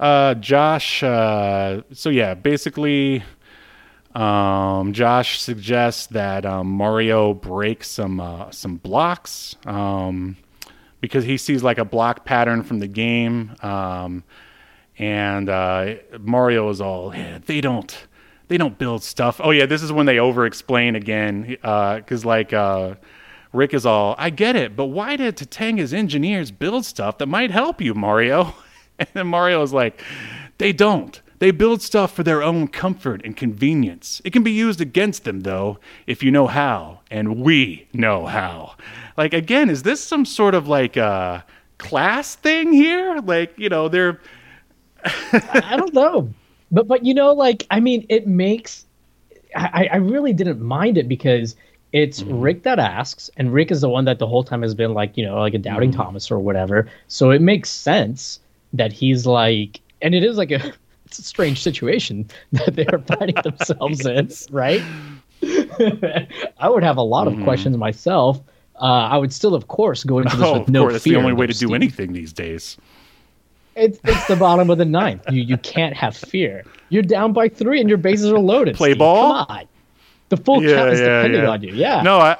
[0.00, 1.02] uh, Josh.
[1.02, 3.22] Uh, so yeah, basically,
[4.14, 10.36] um, Josh suggests that um, Mario break some uh, some blocks um,
[11.00, 14.24] because he sees like a block pattern from the game, um,
[14.98, 18.06] and uh, Mario is all yeah, they don't.
[18.48, 19.40] They don't build stuff.
[19.44, 22.96] Oh yeah, this is when they over-explain again, because like uh,
[23.52, 27.52] Rick is all, I get it, but why did Tatanga's engineers build stuff that might
[27.52, 28.54] help you, Mario?
[29.06, 30.02] And then Mario is like,
[30.58, 31.20] they don't.
[31.38, 34.20] They build stuff for their own comfort and convenience.
[34.24, 38.76] It can be used against them, though, if you know how, and we know how.
[39.16, 41.40] Like, again, is this some sort of like uh,
[41.78, 43.20] class thing here?
[43.24, 44.20] Like, you know, they're.
[45.04, 46.34] I don't know.
[46.70, 48.84] But but you know, like I mean, it makes
[49.56, 51.56] I, I really didn't mind it because
[51.92, 52.40] it's Mm-hmm.
[52.40, 55.16] Rick that asks, and Rick is the one that the whole time has been like,
[55.16, 56.00] you know, like a doubting Mm-hmm.
[56.00, 56.88] Thomas or whatever.
[57.08, 58.38] So it makes sense
[58.72, 60.72] that he's like and it is like a
[61.06, 64.82] it's a strange situation that they're finding themselves in, right?
[65.42, 68.40] I would have a lot of questions myself.
[68.80, 71.16] Uh, I would still, of course, go into this Oh, with no course, that's the
[71.16, 72.78] only way to do anything these days.
[73.76, 75.22] It's it's the bottom of the ninth.
[75.30, 76.64] You you can't have fear.
[76.88, 78.76] You're down by three and your bases are loaded.
[78.76, 78.98] Play Steve.
[78.98, 79.44] ball?
[79.46, 79.68] Come on.
[80.28, 81.50] The full Yeah, count is yeah, depending yeah.
[81.50, 81.74] on you.
[81.74, 82.02] Yeah.
[82.02, 82.36] No, I,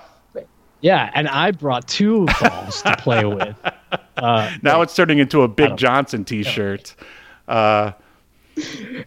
[0.81, 3.57] Yeah, and I brought two balls to play with.
[4.17, 6.95] Uh, now it's turning into a Big Johnson T-shirt.
[7.49, 7.91] Uh,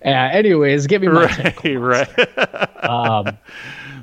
[0.03, 2.83] yeah, anyways, give me my right, right.
[2.83, 3.37] um,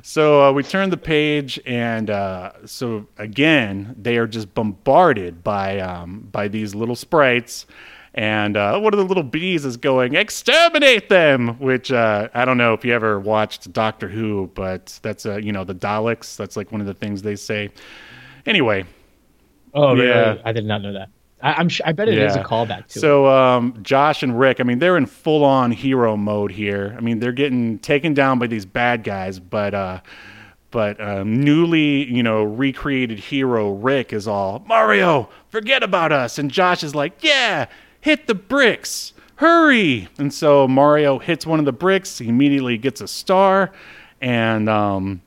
[0.03, 5.79] So uh, we turn the page, and uh, so again, they are just bombarded by
[5.79, 7.67] um, by these little sprites.
[8.13, 11.59] And uh, one of the little bees is going, exterminate them!
[11.59, 15.51] Which uh, I don't know if you ever watched Doctor Who, but that's uh, you
[15.51, 16.35] know the Daleks.
[16.35, 17.69] That's like one of the things they say.
[18.45, 18.85] Anyway,
[19.73, 20.07] Oh, really?
[20.07, 20.37] Yeah.
[20.43, 21.09] I did not know that.
[21.41, 21.87] I, I'm sure.
[21.87, 22.99] I bet it is a callback to.
[22.99, 26.93] So um, Josh and Rick, I mean, they're in full on hero mode here.
[26.97, 30.01] I mean, they're getting taken down by these bad guys, but uh,
[30.69, 36.51] but um, newly, you know, recreated hero Rick is all Mario, forget about us, and
[36.51, 37.65] Josh is like, yeah,
[38.01, 40.07] hit the bricks, hurry!
[40.17, 42.19] And so Mario hits one of the bricks.
[42.19, 43.71] He immediately gets a star,
[44.21, 45.21] and um,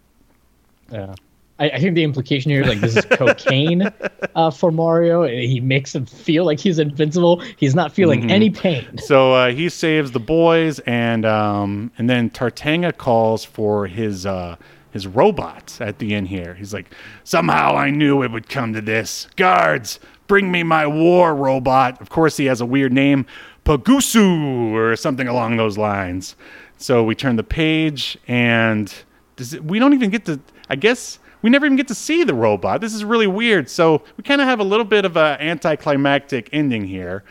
[0.92, 1.14] Yeah.
[1.58, 3.82] I, I think the implication here is like this is cocaine
[4.34, 5.22] uh, for Mario.
[5.22, 7.40] and He makes him feel like he's invincible.
[7.56, 8.30] He's not feeling Mm-hmm.
[8.30, 8.98] any pain.
[8.98, 14.56] So uh, he saves the boys, and um, and then Tatanga calls for his uh,
[14.92, 16.54] his robot at the end here.
[16.54, 16.92] He's like,
[17.24, 19.28] somehow I knew it would come to this.
[19.36, 22.00] Guards, bring me my war robot.
[22.00, 23.26] Of course, he has a weird name,
[23.64, 26.36] Pagosu, or something along those lines.
[26.78, 28.92] So we turn the page, and
[29.36, 30.40] does it, we don't even get to.
[30.70, 32.80] I guess we never even get to see the robot.
[32.80, 33.68] This is really weird.
[33.68, 37.22] So we kind of have a little bit of an anticlimactic ending here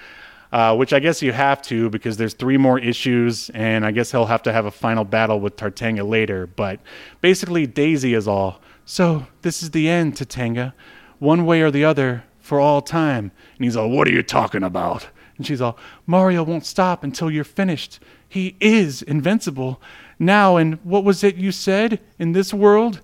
[0.53, 4.11] uh, which I guess you have to because there's three more issues, and I guess
[4.11, 6.45] he'll have to have a final battle with Tatanga later.
[6.45, 6.79] But
[7.21, 8.61] basically, Daisy is all.
[8.85, 10.73] So this is the end, Tatanga,
[11.17, 13.31] one way or the other for all time.
[13.57, 15.07] And he's all, "What are you talking about?"
[15.37, 15.75] And she's all,
[16.05, 17.99] "Mario won't stop until you're finished.
[18.29, 19.81] He is invincible
[20.19, 23.01] now." And what was it you said in this world?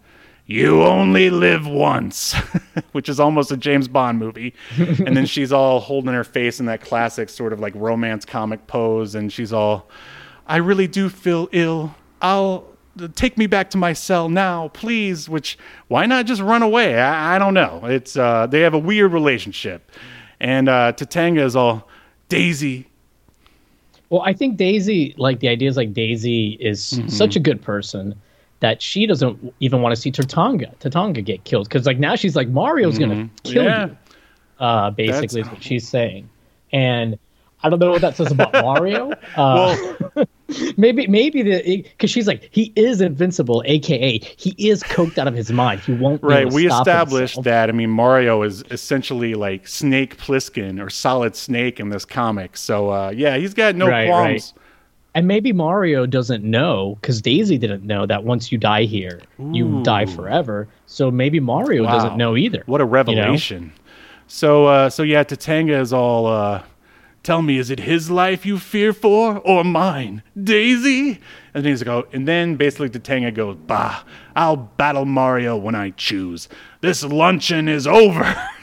[0.50, 2.34] You only live once,
[2.94, 4.56] which is almost a James Bond movie.
[4.78, 8.66] and then she's all holding her face in that classic sort of like romance comic
[8.66, 9.14] pose.
[9.14, 9.88] And she's all,
[10.48, 11.94] I really do feel ill.
[12.24, 12.66] I'll
[13.14, 15.30] take me back to my cell now, please.
[15.30, 15.56] Which,
[15.88, 17.00] why not just run away?
[17.00, 17.82] I, I don't know.
[17.84, 19.92] It's, uh, they have a weird relationship.
[20.40, 21.88] And uh, Tatanga is all,
[22.28, 22.88] Daisy,
[24.10, 27.08] Well, I think Daisy, like the idea is like Daisy is Mm-hmm.
[27.10, 28.16] such a good person
[28.62, 32.36] that she doesn't even want to see Tatanga, Tatanga get killed because like now she's
[32.36, 33.70] like Mario's gonna kill Mm-hmm.
[33.70, 33.86] Yeah.
[33.88, 33.98] you.
[34.60, 36.30] Uh, basically, is what she's saying,
[36.74, 37.18] and
[37.64, 39.12] I don't know what that says about Mario.
[39.38, 39.78] Uh,
[40.16, 40.26] well,
[40.78, 45.34] maybe maybe the because she's like he is invincible, aka he is coked out of
[45.36, 45.80] his mind.
[45.82, 46.22] He won't.
[46.22, 47.46] Right, we established himself.
[47.46, 47.70] that.
[47.70, 52.58] I mean, Mario is essentially like Snake Plissken or Solid Snake in this comic.
[52.58, 54.54] So uh, yeah, he's got no Right, qualms.
[55.16, 59.20] And maybe Mario doesn't know because Daisy didn't know that once you die here,
[59.52, 60.68] you die forever.
[60.86, 61.92] So maybe Mario Wow.
[61.92, 62.64] doesn't know either.
[62.68, 63.74] What a revelation!
[64.28, 66.28] So uh, so yeah, Tatanga is all.
[66.28, 66.64] Uh,
[67.22, 71.20] Tell me, is it his life you fear for or mine, Daisy?
[71.54, 74.04] And he's like, oh, and then basically Tatanga goes, Bah,
[74.38, 76.48] I'll battle Mario when I choose.
[76.80, 78.24] This luncheon is over.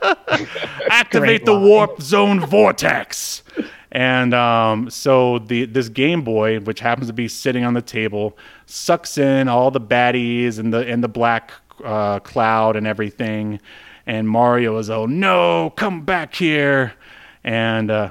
[0.90, 3.42] Activate the warp zone vortex.
[3.92, 8.36] And um, so the this Game Boy, which happens to be sitting on the table,
[8.66, 11.52] sucks in all the baddies and the and the black
[11.84, 13.60] uh, cloud and everything.
[14.06, 16.92] And Mario is oh no, come back here.
[17.42, 18.10] And uh,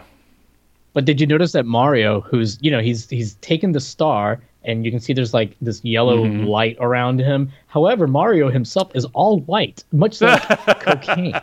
[0.93, 4.83] But did you notice that Mario, who's you know he's he's taken the star, and
[4.83, 6.43] you can see there's like this yellow Mm-hmm.
[6.45, 7.51] light around him.
[7.67, 10.41] However, Mario himself is all white, much like
[10.81, 11.33] cocaine.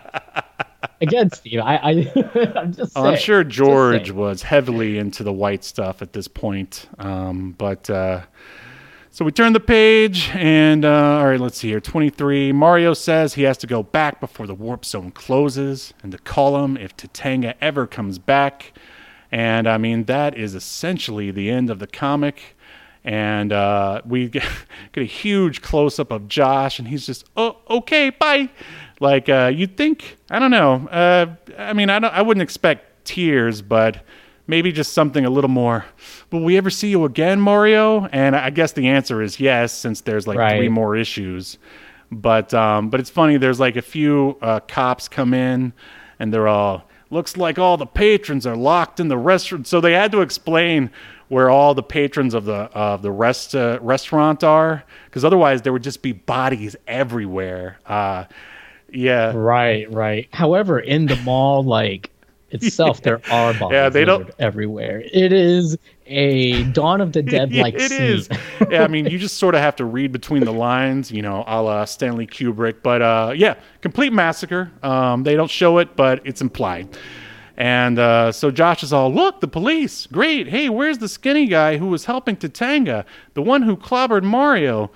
[1.00, 1.90] Again, Steve, I, I
[2.56, 3.06] I'm just saying.
[3.06, 6.88] Oh, I'm sure George was heavily into the white stuff at this point.
[6.98, 8.22] Um, but uh,
[9.10, 11.80] so we turn the page, and uh, all right, let's see here.
[11.80, 12.52] 23.
[12.52, 16.62] Mario says he has to go back before the warp zone closes, and to call
[16.64, 18.72] him if Tatanga ever comes back.
[19.32, 22.56] And I mean, that is essentially the end of the comic.
[23.04, 24.44] And uh, we get,
[24.92, 28.50] get a huge close up of Josh, and he's just, oh, okay, bye.
[29.00, 30.88] Like uh, you'd think, I don't know.
[30.88, 34.02] Uh, I mean, I don't, I wouldn't expect tears, but
[34.46, 35.84] maybe just something a little more.
[36.32, 38.06] Will we ever see you again, Mario?
[38.06, 40.56] And I guess the answer is yes, since there's like Right.
[40.56, 41.58] three more issues.
[42.10, 43.36] But um, but it's funny.
[43.36, 45.72] There's like a few uh, cops come in,
[46.18, 49.66] and they're all looks like all the patrons are locked in the restaurant.
[49.66, 50.90] So they had to explain
[51.28, 55.72] where all the patrons of the of the rest uh, restaurant are, because otherwise there
[55.72, 57.78] would just be bodies everywhere.
[57.86, 58.24] Uh,
[58.92, 60.28] yeah, Right, right.
[60.32, 62.10] However, in the mall, like
[62.50, 65.02] itself, there are bodies Yeah, they don't- everywhere.
[65.12, 65.76] It is
[66.06, 68.00] a Dawn of the Dead like it scene.
[68.02, 68.28] is.
[68.70, 71.42] yeah, I mean, you just sort of have to read between the lines, you know,
[71.48, 72.76] a la Stanley Kubrick.
[72.82, 74.70] But uh, yeah, complete massacre.
[74.84, 76.96] Um, they don't show it, but it's implied.
[77.58, 80.06] And uh, so Josh is all, look, the police.
[80.06, 80.46] Great.
[80.46, 83.04] Hey, where's the skinny guy who was helping Tatanga?
[83.34, 84.90] The one who clobbered Mario.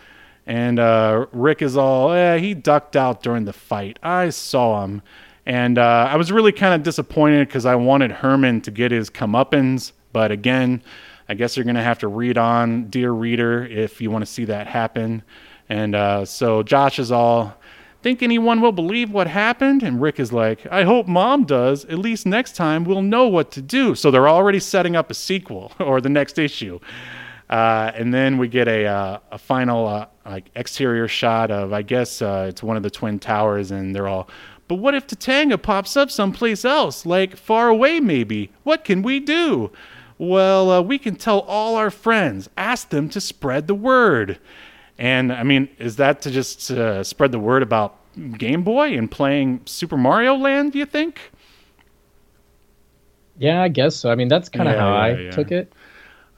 [0.46, 3.98] And uh, Rick is all, eh, he ducked out during the fight.
[4.02, 5.02] I saw him.
[5.46, 9.10] And uh, I was really kind of disappointed because I wanted Herman to get his
[9.10, 9.92] comeuppance.
[10.12, 10.82] But again,
[11.28, 14.30] I guess you're going to have to read on, dear reader, if you want to
[14.30, 15.22] see that happen.
[15.68, 17.56] And uh, so Josh is all,
[18.02, 19.82] think anyone will believe what happened?
[19.82, 21.84] And Rick is like, I hope mom does.
[21.84, 23.94] At least next time we'll know what to do.
[23.94, 26.80] So they're already setting up a sequel or the next issue.
[27.51, 31.82] Uh, and then we get a uh, a final uh, like exterior shot of I
[31.82, 34.28] guess uh, it's one of the twin towers, and they're all.
[34.68, 38.52] But what if Tatanga pops up someplace else, like far away maybe?
[38.62, 39.72] What can we do?
[40.16, 42.48] Well, uh, we can tell all our friends.
[42.56, 44.39] Ask them to spread the word.
[44.98, 47.97] And I mean, is that to just uh, spread the word about
[48.39, 50.72] Game Boy and playing Super Mario Land?
[50.72, 51.32] Do you think?
[53.36, 54.10] Yeah, I guess so.
[54.10, 55.31] I mean, that's kind of Yeah, how yeah, I yeah.
[55.31, 55.72] took it.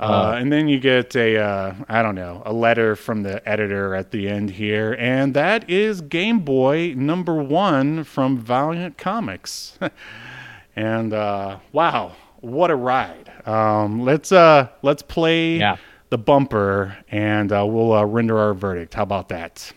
[0.03, 3.95] Uh, and then you get a, uh, I don't know, a letter from the editor
[3.95, 9.79] at the end here, and that is Game Boy number one from Valiant Comics.
[10.77, 13.31] and uh, wow, what a ride!
[13.47, 15.77] Um, let's uh, let's play Yeah.
[16.11, 18.95] the bumper, and uh, we'll uh, render our verdict.
[18.95, 19.73] How about that?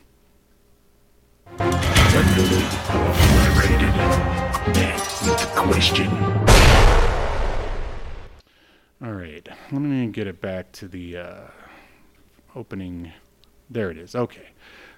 [3.55, 3.93] Rated.
[4.73, 6.09] That's the question.
[9.35, 11.41] Right, let me get it back to the uh,
[12.55, 13.11] opening.
[13.69, 14.15] There it is.
[14.15, 14.47] Okay.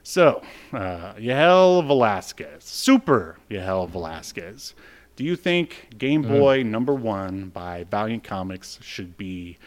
[0.03, 4.75] So, uh, Yahel Velazquez, Super Yahel Velazquez.
[5.15, 9.57] Do you think Game Boy number one by Valiant Comics should be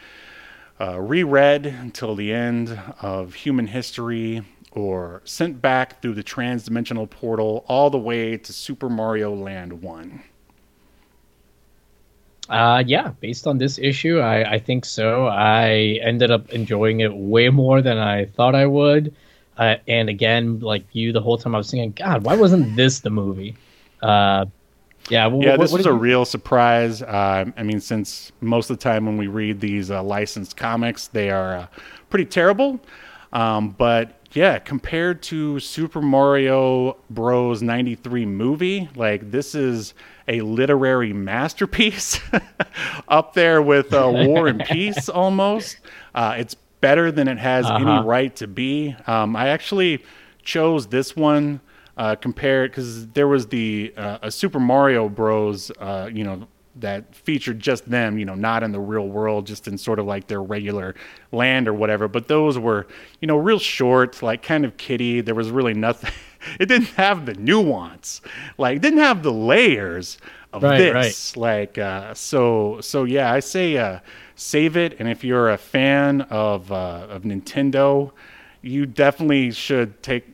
[0.79, 4.41] uh, reread until the end of human history
[4.71, 10.23] or sent back through the transdimensional portal all the way to Super Mario Land 1?
[12.51, 15.27] Uh, yeah, based on this issue, I, I think so.
[15.27, 19.15] I ended up enjoying it way more than I thought I would.
[19.57, 22.99] Uh, and again, like you, the whole time I was thinking, God, why wasn't this
[22.99, 23.55] the movie?
[24.01, 24.45] Uh,
[25.09, 27.01] yeah, Yeah, what- this what was did a you- real surprise.
[27.01, 31.07] Uh, I mean, since most of the time when we read these uh, licensed comics,
[31.07, 31.67] they are uh,
[32.09, 32.79] pretty terrible.
[33.33, 37.61] Um, but yeah, compared to Super Mario Bros.
[37.61, 39.93] 93 movie, like this is
[40.27, 42.19] a literary masterpiece
[43.07, 45.77] up there with uh, War and Peace almost.
[46.13, 47.75] Uh, it's better than it has Uh-huh.
[47.97, 48.95] any right to be.
[49.07, 50.03] Um, I actually
[50.43, 51.61] chose this one
[51.97, 55.71] uh, compared because there was the uh, a Super Mario Bros.
[55.79, 59.67] Uh, you know that featured just them, you know, not in the real world, just
[59.67, 60.95] in sort of like their regular
[61.33, 62.07] land or whatever.
[62.07, 62.87] But those were,
[63.19, 65.19] you know, real short, like kind of kiddie.
[65.19, 66.11] There was really nothing.
[66.59, 68.21] It didn't have the nuance,
[68.57, 70.17] like it didn't have the layers
[70.53, 71.37] of Right, this.
[71.37, 73.99] Like uh, so, so yeah, I say uh,
[74.35, 74.95] save it.
[74.99, 78.11] And if you're a fan of uh, of Nintendo,
[78.61, 80.25] you definitely should take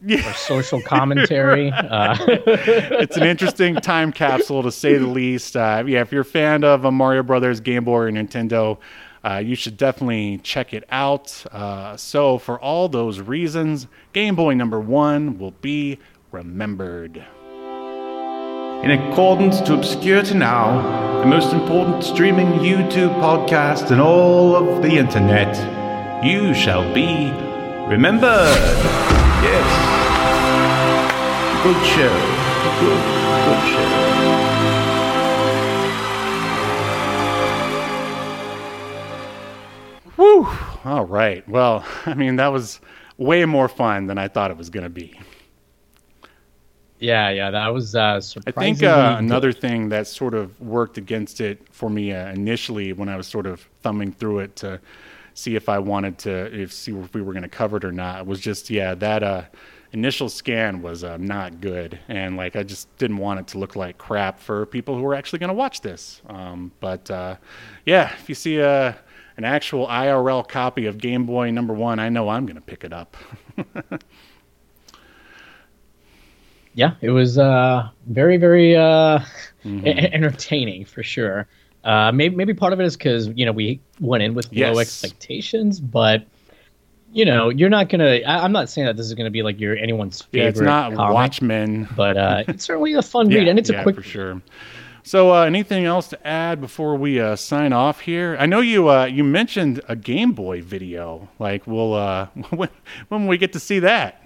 [0.08, 1.72] Or social commentary.
[1.88, 2.16] Uh,
[3.00, 5.56] it's an interesting time capsule to say the least.
[5.56, 8.78] Uh, yeah, if you're a fan of uh, Mario Brothers, Game Boy, or Nintendo,
[9.24, 11.44] uh, you should definitely check it out.
[11.50, 15.98] Uh, so, for all those reasons, Game Boy number one will be
[16.32, 17.24] remembered.
[18.82, 24.92] In accordance to Obscurity Now, the most important streaming YouTube podcast in all of the
[24.96, 25.52] internet,
[26.24, 27.32] you shall be
[27.88, 28.54] remembered.
[29.42, 29.66] Yes.
[31.64, 32.14] Good show.
[32.78, 33.02] Good,
[33.44, 33.97] good show.
[40.18, 40.48] Whew.
[40.84, 41.48] All right.
[41.48, 42.80] Well, I mean, that was
[43.18, 45.18] way more fun than I thought it was going to be.
[46.98, 51.40] yeah, yeah, that was uh, I think uh, another thing that sort of worked against
[51.40, 54.80] it for me uh, initially when I was sort of thumbing through it to
[55.34, 57.92] see if I wanted to if see if we were going to cover it or
[57.92, 59.42] not was just yeah that uh,
[59.92, 63.76] initial scan was uh, not good and like I just didn't want it to look
[63.76, 66.22] like crap for people who were actually going to watch this.
[66.26, 67.36] Um, but uh,
[67.86, 68.98] yeah, if you see a
[69.38, 72.82] an actual IRL copy of Game Boy Number One, I know I'm going to pick
[72.84, 73.16] it up.
[76.74, 79.20] yeah, it was uh, very, very uh,
[79.64, 79.86] Mm-hmm.
[79.88, 81.46] entertaining for sure.
[81.84, 84.72] Uh, maybe, maybe part of it is because you know we went in with Yes.
[84.72, 86.24] low expectations, but
[87.12, 88.20] you know you're not gonna.
[88.26, 90.42] I, I'm not saying that this is gonna be like your anyone's favorite.
[90.44, 91.88] yeah, it's not comic, Watchmen.
[91.96, 93.96] but uh, it's certainly a fun read, and it's yeah, a quick.
[93.96, 94.40] for sure.
[95.08, 98.36] So, uh, anything else to add before we uh, sign off here?
[98.38, 101.30] I know you uh, you mentioned a Game Boy video.
[101.38, 102.68] Like, we'll uh, when
[103.08, 104.22] when will we get to see that?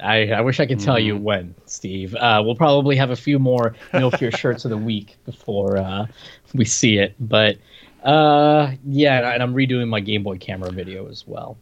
[0.00, 1.06] I, I wish I could tell Mm-hmm.
[1.06, 2.16] you when, Steve.
[2.16, 6.06] Uh, we'll probably have a few more No Fear shirts of the week before uh,
[6.52, 7.14] we see it.
[7.20, 7.58] But
[8.02, 11.56] uh, yeah, and I'm redoing my Game Boy camera video as well.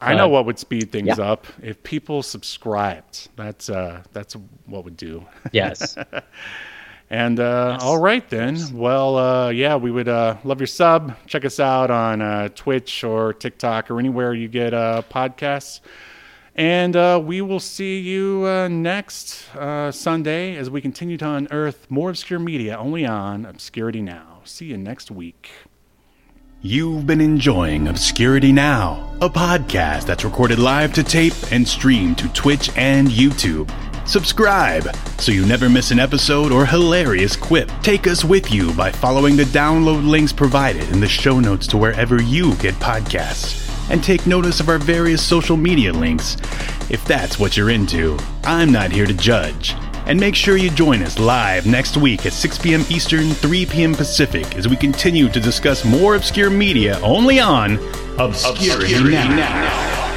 [0.00, 1.32] I know what would speed things yeah.
[1.32, 3.28] up if people subscribed.
[3.36, 4.34] That's uh, that's
[4.66, 5.26] what would do.
[5.52, 5.96] Yes.
[7.12, 7.82] And uh, Yes.
[7.82, 8.56] all right then.
[8.72, 11.16] Well, uh, yeah, we would uh, love your sub.
[11.26, 15.80] Check us out on uh, Twitch or TikTok or anywhere you get uh, podcasts.
[16.54, 21.90] And uh, we will see you uh, next uh, Sunday as we continue to unearth
[21.90, 24.40] more obscure media only on Obscurity Now.
[24.44, 25.50] See you next week.
[26.62, 32.28] You've been enjoying Obscurity Now, a podcast that's recorded live to tape and streamed to
[32.34, 33.72] Twitch and YouTube.
[34.06, 37.70] Subscribe so you never miss an episode or hilarious quip.
[37.82, 41.78] Take us with you by following the download links provided in the show notes to
[41.78, 43.66] wherever you get podcasts.
[43.90, 46.36] And take notice of our various social media links
[46.90, 48.18] if that's what you're into.
[48.44, 49.74] I'm not here to judge.
[50.06, 52.84] And make sure you join us live next week at 6 p.m.
[52.88, 53.94] Eastern, 3 p.m.
[53.94, 57.78] Pacific as we continue to discuss more obscure media only on
[58.18, 60.09] Obscurity, now.